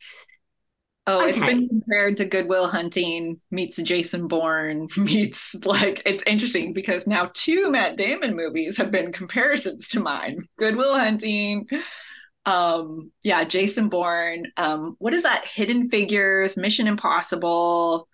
[1.09, 1.29] Oh, okay.
[1.29, 7.07] it's been compared to Good Will Hunting meets Jason Bourne meets like it's interesting because
[7.07, 10.49] now two Matt Damon movies have been comparisons to mine.
[10.59, 11.65] Good Will Hunting,
[12.45, 14.51] um, yeah, Jason Bourne.
[14.57, 15.45] Um, what is that?
[15.45, 18.09] Hidden Figures, Mission Impossible.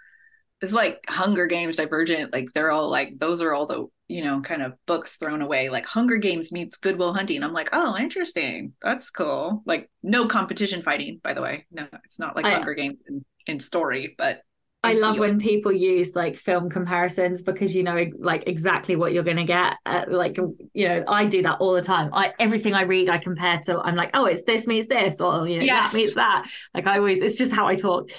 [0.61, 2.31] It's like Hunger Games, Divergent.
[2.31, 5.69] Like they're all like those are all the you know, kind of books thrown away,
[5.69, 7.41] like Hunger Games meets Good Will Hunting.
[7.41, 8.73] I'm like, oh, interesting.
[8.79, 9.63] That's cool.
[9.65, 11.65] Like, no competition fighting, by the way.
[11.71, 14.41] No, it's not like I, Hunger Games in, in story, but
[14.83, 19.23] I love when people use like film comparisons because you know like exactly what you're
[19.23, 19.77] going to get.
[19.85, 20.37] Uh, like
[20.73, 22.09] you know, I do that all the time.
[22.13, 23.79] I everything I read, I compare to.
[23.79, 25.85] I'm like, oh, it's this meets this, or you know, yes.
[25.85, 26.45] that meets that.
[26.73, 28.11] Like I always, it's just how I talk.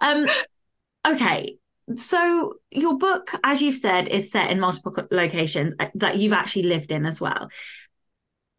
[0.00, 0.28] Um,
[1.08, 1.56] okay,
[1.94, 6.64] so your book as you've said is set in multiple locations uh, that you've actually
[6.64, 7.48] lived in as well.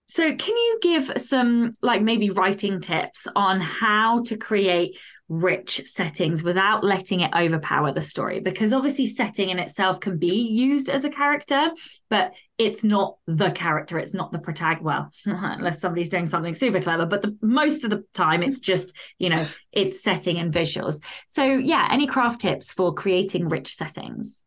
[0.07, 4.99] So can you give some like maybe writing tips on how to create
[5.41, 10.47] rich settings without letting it overpower the story because obviously setting in itself can be
[10.47, 11.71] used as a character
[12.07, 16.79] but it's not the character it's not the protagonist well unless somebody's doing something super
[16.79, 21.01] clever but the most of the time it's just you know it's setting and visuals
[21.27, 24.43] so yeah any craft tips for creating rich settings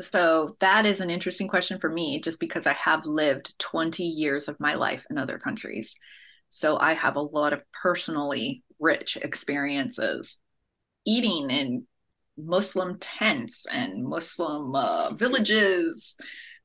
[0.00, 4.46] so that is an interesting question for me just because I have lived 20 years
[4.46, 5.96] of my life in other countries.
[6.50, 10.38] So I have a lot of personally rich experiences
[11.06, 11.86] eating in
[12.36, 16.16] Muslim tents and Muslim uh, villages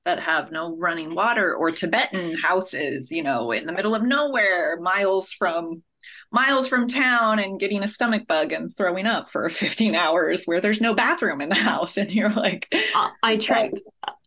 [0.04, 4.80] that have no running water or Tibetan houses, you know, in the middle of nowhere,
[4.82, 5.84] miles from
[6.32, 10.62] miles from town and getting a stomach bug and throwing up for 15 hours where
[10.62, 11.98] there's no bathroom in the house.
[11.98, 13.82] And you're like I, I trekked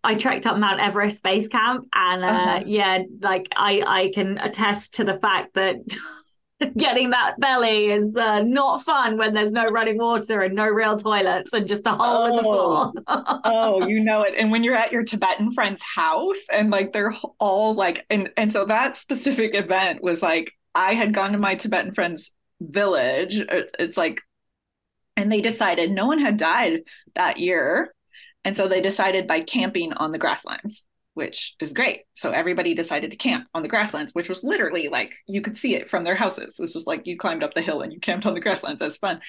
[0.04, 2.62] I trekked up Mount Everest base camp and uh, uh-huh.
[2.66, 5.76] yeah like I I can attest to the fact that
[6.76, 10.96] getting that belly is uh, not fun when there's no running water and no real
[10.96, 12.92] toilets and just a hole oh, in the floor.
[13.44, 14.34] oh, you know it.
[14.38, 18.52] And when you're at your Tibetan friend's house and like they're all like, and and
[18.52, 22.30] so that specific event was like I had gone to my Tibetan friend's
[22.60, 23.42] village.
[23.78, 24.20] It's like,
[25.16, 26.80] and they decided no one had died
[27.14, 27.93] that year,
[28.44, 30.84] and so they decided by camping on the grasslands
[31.14, 32.02] which is great.
[32.14, 35.74] So everybody decided to camp on the grasslands, which was literally like you could see
[35.74, 36.58] it from their houses.
[36.58, 38.80] It was just like you climbed up the hill and you camped on the grasslands.
[38.80, 39.20] That's fun.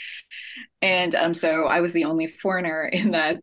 [0.81, 3.37] And um, so I was the only foreigner in that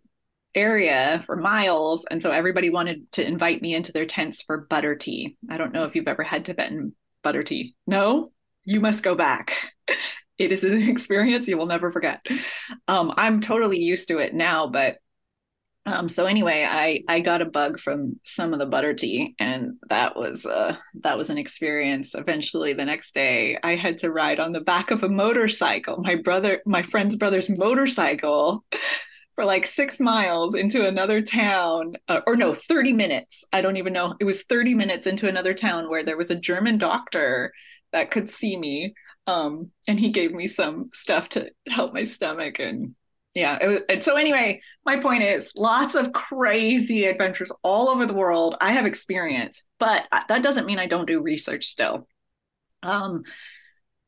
[0.54, 2.04] area for miles.
[2.10, 5.36] And so everybody wanted to invite me into their tents for butter tea.
[5.48, 7.74] I don't know if you've ever had Tibetan butter tea.
[7.86, 8.32] No,
[8.64, 9.72] you must go back.
[10.38, 12.26] it is an experience you will never forget.
[12.88, 14.96] Um, I'm totally used to it now, but
[15.84, 19.74] um, so anyway, I I got a bug from some of the butter tea, and
[19.88, 22.14] that was uh that was an experience.
[22.14, 26.14] Eventually, the next day, I had to ride on the back of a motorcycle, my
[26.14, 28.64] brother, my friend's brother's motorcycle,
[29.34, 33.42] for like six miles into another town, uh, or no, thirty minutes.
[33.52, 34.14] I don't even know.
[34.20, 37.52] It was thirty minutes into another town where there was a German doctor
[37.92, 38.94] that could see me,
[39.26, 42.94] um, and he gave me some stuff to help my stomach and
[43.34, 48.14] yeah was, and so anyway my point is lots of crazy adventures all over the
[48.14, 48.56] world.
[48.60, 52.06] I have experience but that doesn't mean i don't do research still.
[52.82, 53.22] Um,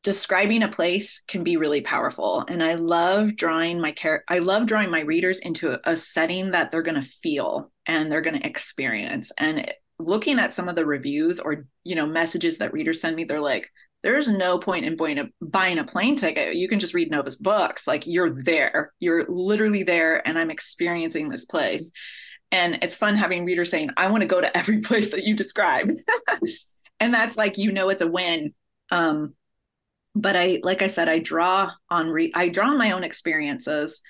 [0.03, 4.67] describing a place can be really powerful and i love drawing my care i love
[4.67, 8.39] drawing my readers into a, a setting that they're going to feel and they're going
[8.39, 9.31] to experience.
[9.37, 13.23] And looking at some of the reviews or you know messages that readers send me
[13.23, 13.69] they're like
[14.05, 16.55] there's no point in buying a, buying a plane ticket.
[16.55, 17.87] You can just read Nova's books.
[17.87, 21.89] Like you're there, you're literally there, and I'm experiencing this place.
[22.51, 25.35] And it's fun having readers saying, I want to go to every place that you
[25.35, 25.91] described.
[26.99, 28.53] and that's like, you know, it's a win.
[28.91, 29.33] Um,
[30.13, 34.01] but I, like I said, I draw on, re- I draw on my own experiences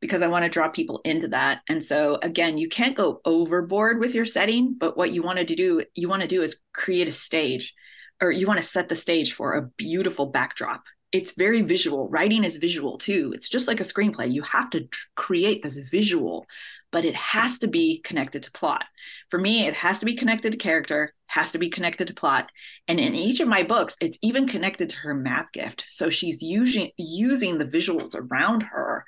[0.00, 1.58] because I want to draw people into that.
[1.68, 5.44] And so again, you can't go overboard with your setting, but what you want to
[5.44, 7.74] do, you want to do is create a stage
[8.22, 10.84] or you want to set the stage for a beautiful backdrop.
[11.10, 12.08] It's very visual.
[12.08, 13.32] Writing is visual too.
[13.34, 14.32] It's just like a screenplay.
[14.32, 16.46] You have to create this visual,
[16.90, 18.84] but it has to be connected to plot.
[19.28, 22.48] For me, it has to be connected to character, has to be connected to plot.
[22.88, 25.84] And in each of my books, it's even connected to her math gift.
[25.88, 29.04] So she's using using the visuals around her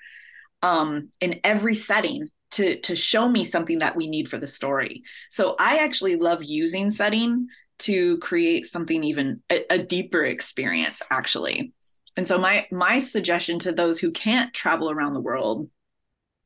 [0.61, 5.05] um, in every setting to to show me something that we need for the story.
[5.31, 7.49] So I actually love using setting
[7.81, 11.73] to create something even a, a deeper experience actually.
[12.17, 15.69] And so my my suggestion to those who can't travel around the world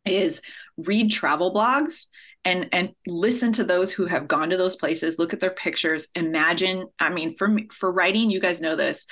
[0.05, 0.41] is
[0.77, 2.07] read travel blogs
[2.45, 6.09] and and listen to those who have gone to those places look at their pictures
[6.15, 9.07] imagine i mean for for writing you guys know this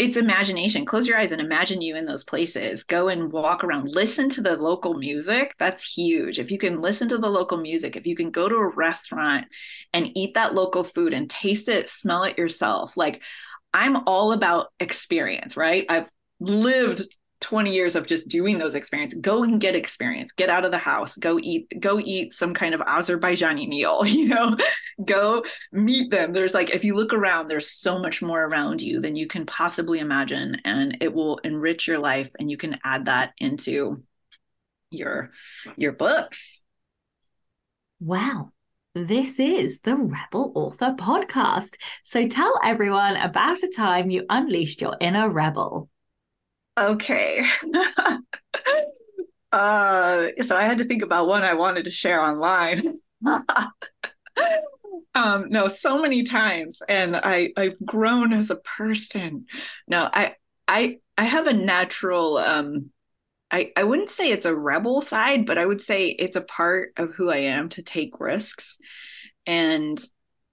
[0.00, 0.86] it's imagination.
[0.86, 2.84] Close your eyes and imagine you in those places.
[2.84, 3.86] Go and walk around.
[3.86, 5.54] Listen to the local music.
[5.58, 6.38] That's huge.
[6.38, 9.46] If you can listen to the local music, if you can go to a restaurant
[9.92, 12.96] and eat that local food and taste it, smell it yourself.
[12.96, 13.20] Like
[13.74, 15.84] I'm all about experience, right?
[15.90, 16.08] I've
[16.40, 20.70] lived 20 years of just doing those experiences go and get experience get out of
[20.70, 24.56] the house go eat go eat some kind of azerbaijani meal you know
[25.04, 29.00] go meet them there's like if you look around there's so much more around you
[29.00, 33.06] than you can possibly imagine and it will enrich your life and you can add
[33.06, 34.02] that into
[34.90, 35.30] your
[35.76, 36.60] your books
[38.00, 38.50] wow
[38.96, 41.76] this is the Rebel Author Podcast.
[42.02, 45.88] So tell everyone about a time you unleashed your inner rebel.
[46.80, 47.44] Okay.
[49.52, 52.98] uh, so I had to think about one I wanted to share online.
[55.14, 59.46] um, no, so many times, and I I've grown as a person.
[59.86, 62.90] No, I I I have a natural um
[63.50, 66.92] I, I wouldn't say it's a rebel side, but I would say it's a part
[66.96, 68.78] of who I am to take risks.
[69.46, 70.00] And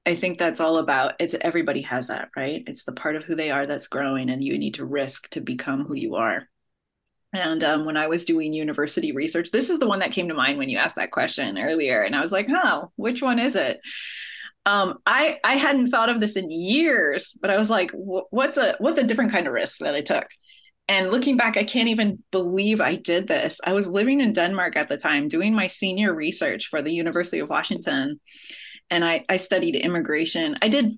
[0.08, 2.64] I think that's all about it's everybody has that, right?
[2.66, 5.41] It's the part of who they are that's growing, and you need to risk to
[5.41, 6.47] become who you are.
[7.34, 10.34] And um, when I was doing university research, this is the one that came to
[10.34, 13.55] mind when you asked that question earlier, and I was like, "Huh, which one is
[13.55, 13.82] it?"
[14.66, 18.76] Um, I I hadn't thought of this in years, but I was like, "What's a
[18.80, 20.28] what's a different kind of risk that I took?"
[20.89, 23.60] and looking back, I can't even believe I did this.
[23.64, 27.39] I was living in Denmark at the time, doing my senior research for the University
[27.39, 28.22] of Washington.
[28.90, 30.58] And I, I studied immigration.
[30.62, 30.96] I did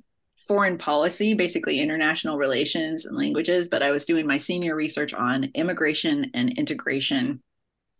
[0.48, 5.52] foreign policy, basically international relations and languages, but I was doing my senior research on
[5.54, 7.42] immigration and integration,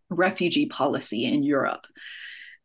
[0.10, 1.86] refugee policy in Europe.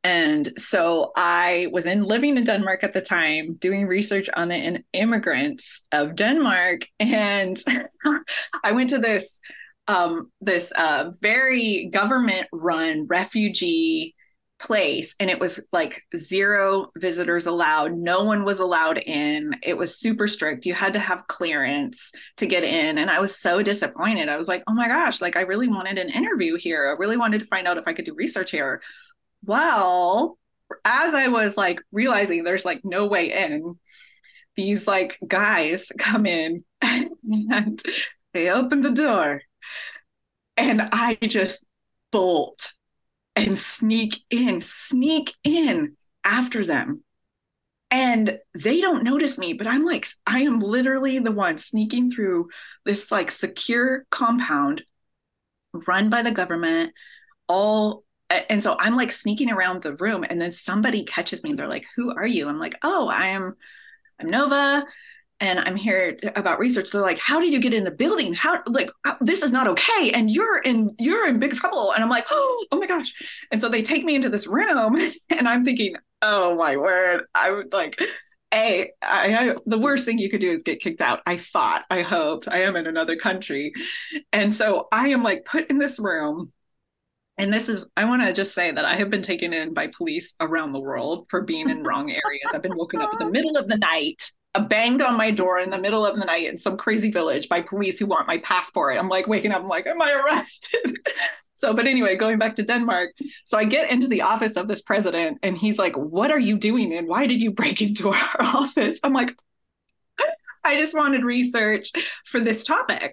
[0.02, 4.82] And so I was in living in Denmark at the time, doing research on the
[4.92, 7.58] immigrants of Denmark, and
[8.64, 9.40] I went to this
[9.86, 14.13] um, this uh, very government run refugee
[14.64, 17.92] place and it was like zero visitors allowed.
[17.96, 19.54] No one was allowed in.
[19.62, 20.66] It was super strict.
[20.66, 22.98] You had to have clearance to get in.
[22.98, 24.28] And i was so disappointed.
[24.28, 26.88] I was like oh my gosh like i really wanted an interview here.
[26.88, 28.80] I really wanted to find out if i could do research here.
[29.44, 30.38] Well,
[30.84, 33.78] as I was like realizing there's like no way in,
[34.56, 37.82] these like guys come in and
[38.32, 39.42] they open the door.
[40.56, 41.66] And I just
[42.12, 42.72] bolt
[43.36, 47.02] and sneak in, sneak in after them.
[47.90, 52.48] And they don't notice me, but I'm like, I am literally the one sneaking through
[52.84, 54.82] this like secure compound
[55.86, 56.92] run by the government,
[57.48, 61.68] all and so I'm like sneaking around the room and then somebody catches me they're
[61.68, 62.48] like, who are you?
[62.48, 63.54] I'm like, oh, I am,
[64.20, 64.84] I'm Nova
[65.44, 66.90] and I'm here about research.
[66.90, 68.32] They're like, how did you get in the building?
[68.32, 70.10] How like uh, this is not okay.
[70.10, 71.92] And you're in, you're in big trouble.
[71.92, 73.12] And I'm like, oh, oh my gosh.
[73.50, 74.96] And so they take me into this room
[75.28, 77.24] and I'm thinking, oh my word.
[77.34, 78.00] I would like,
[78.54, 81.20] a, I, I, the worst thing you could do is get kicked out.
[81.26, 83.74] I thought, I hoped, I am in another country.
[84.32, 86.52] And so I am like put in this room
[87.36, 89.88] and this is i want to just say that i have been taken in by
[89.88, 93.32] police around the world for being in wrong areas i've been woken up in the
[93.32, 94.30] middle of the night
[94.60, 97.60] banged on my door in the middle of the night in some crazy village by
[97.60, 100.96] police who want my passport i'm like waking up i'm like am i arrested
[101.56, 103.10] so but anyway going back to denmark
[103.44, 106.56] so i get into the office of this president and he's like what are you
[106.56, 109.36] doing and why did you break into our office i'm like
[110.64, 111.90] i just wanted research
[112.24, 113.12] for this topic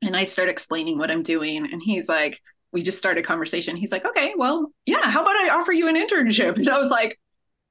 [0.00, 2.40] and i start explaining what i'm doing and he's like
[2.72, 3.76] we just started a conversation.
[3.76, 6.56] He's like, okay, well, yeah, how about I offer you an internship?
[6.56, 7.20] And I was like,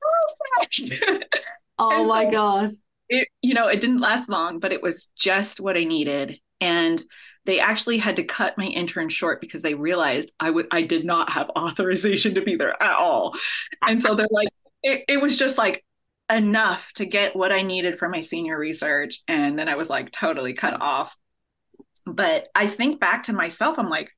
[0.03, 1.35] oh, perfect.
[1.81, 2.69] Oh my so God.
[3.09, 6.39] It, you know, it didn't last long, but it was just what I needed.
[6.61, 7.01] And
[7.45, 11.03] they actually had to cut my intern short because they realized I would I did
[11.03, 13.33] not have authorization to be there at all.
[13.81, 14.49] And so they're like,
[14.83, 15.83] it, it was just like
[16.31, 19.21] enough to get what I needed for my senior research.
[19.27, 21.15] And then I was like totally cut off.
[22.05, 24.09] But I think back to myself, I'm like,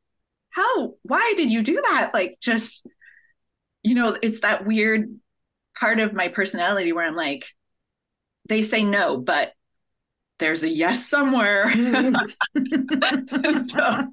[0.53, 2.85] how why did you do that like just
[3.81, 5.09] you know it's that weird
[5.79, 7.45] part of my personality where i'm like
[8.49, 9.53] they say no but
[10.39, 11.71] there's a yes somewhere.
[13.61, 14.07] So,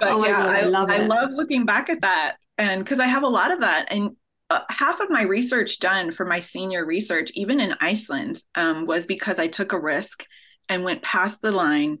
[0.00, 2.36] but oh yeah God, I, I, love I love looking back at that.
[2.58, 3.86] And because i have a lot of that.
[3.90, 4.16] And
[4.50, 9.06] uh, half of my research done for my senior research even in iceland um, was
[9.06, 10.26] because i took a risk
[10.68, 11.98] and went past the line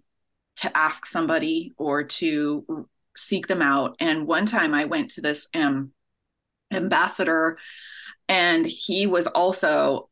[0.56, 2.86] to ask somebody or to
[3.16, 3.96] seek them out.
[4.00, 5.92] And one time I went to this um,
[6.72, 7.58] ambassador,
[8.28, 10.08] and he was also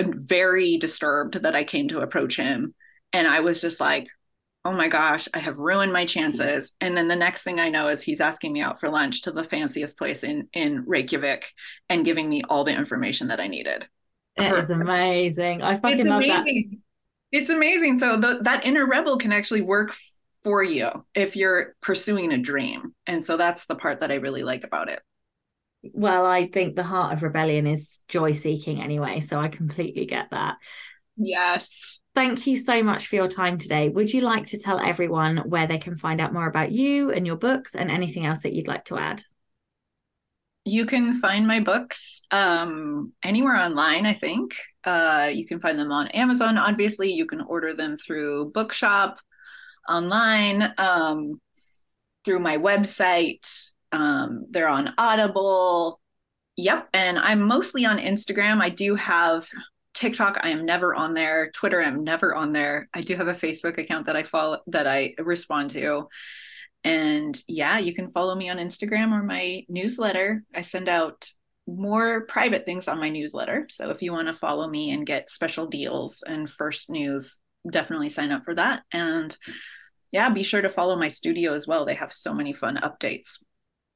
[0.00, 2.74] very disturbed that I came to approach him.
[3.12, 4.08] And I was just like,
[4.64, 6.72] oh my gosh, I have ruined my chances.
[6.80, 9.32] And then the next thing I know is he's asking me out for lunch to
[9.32, 11.46] the fanciest place in in Reykjavik
[11.88, 13.86] and giving me all the information that I needed.
[14.36, 15.62] It is amazing.
[15.62, 16.68] I fucking it's love amazing.
[16.70, 17.38] that.
[17.40, 17.98] It's amazing.
[17.98, 19.96] So the, that inner rebel can actually work
[20.42, 22.94] for you if you're pursuing a dream.
[23.06, 25.00] And so that's the part that I really like about it.
[25.82, 29.20] Well, I think the heart of rebellion is joy seeking anyway.
[29.20, 30.56] So I completely get that.
[31.16, 32.00] Yes.
[32.14, 33.88] Thank you so much for your time today.
[33.88, 37.26] Would you like to tell everyone where they can find out more about you and
[37.26, 39.22] your books and anything else that you'd like to add?
[40.64, 44.54] You can find my books um, anywhere online, I think.
[44.84, 47.12] Uh, you can find them on Amazon, obviously.
[47.12, 49.18] You can order them through Bookshop,
[49.88, 51.40] online, um,
[52.24, 53.70] through my website.
[53.92, 56.00] Um, they're on Audible.
[56.56, 56.88] Yep.
[56.92, 58.60] And I'm mostly on Instagram.
[58.60, 59.48] I do have
[59.94, 60.38] TikTok.
[60.42, 61.50] I am never on there.
[61.52, 62.88] Twitter, I'm never on there.
[62.94, 66.08] I do have a Facebook account that I follow that I respond to.
[66.84, 70.44] And yeah, you can follow me on Instagram or my newsletter.
[70.54, 71.28] I send out
[71.66, 73.66] more private things on my newsletter.
[73.68, 77.36] So if you want to follow me and get special deals and first news,
[77.68, 78.82] definitely sign up for that.
[78.92, 79.36] And
[80.12, 81.84] yeah, be sure to follow my studio as well.
[81.84, 83.42] They have so many fun updates.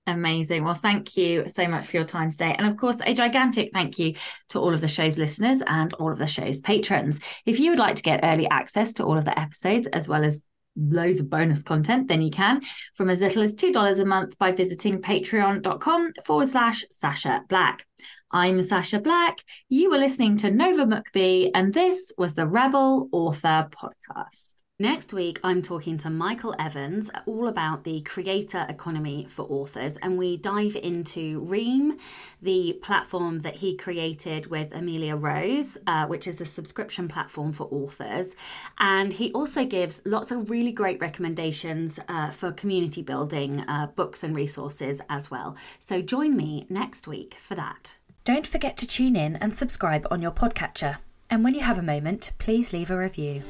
[0.06, 0.64] Amazing.
[0.64, 2.54] Well, thank you so much for your time today.
[2.58, 4.14] And of course, a gigantic thank you
[4.48, 7.20] to all of the show's listeners and all of the show's patrons.
[7.46, 10.24] If you would like to get early access to all of the episodes, as well
[10.24, 10.42] as
[10.76, 12.62] loads of bonus content, then you can
[12.94, 17.86] from as little as $2 a month by visiting patreon.com forward slash Sacha Black.
[18.32, 19.38] I'm Sacha Black.
[19.68, 24.61] You were listening to Nova McBee, and this was the Rebel Author Podcast.
[24.82, 30.18] Next week, I'm talking to Michael Evans all about the creator economy for authors, and
[30.18, 31.98] we dive into Ream,
[32.42, 37.68] the platform that he created with Amelia Rose, uh, which is a subscription platform for
[37.70, 38.34] authors.
[38.80, 44.24] And he also gives lots of really great recommendations uh, for community building, uh, books,
[44.24, 45.56] and resources as well.
[45.78, 47.98] So join me next week for that.
[48.24, 50.96] Don't forget to tune in and subscribe on your podcatcher.
[51.30, 53.44] And when you have a moment, please leave a review.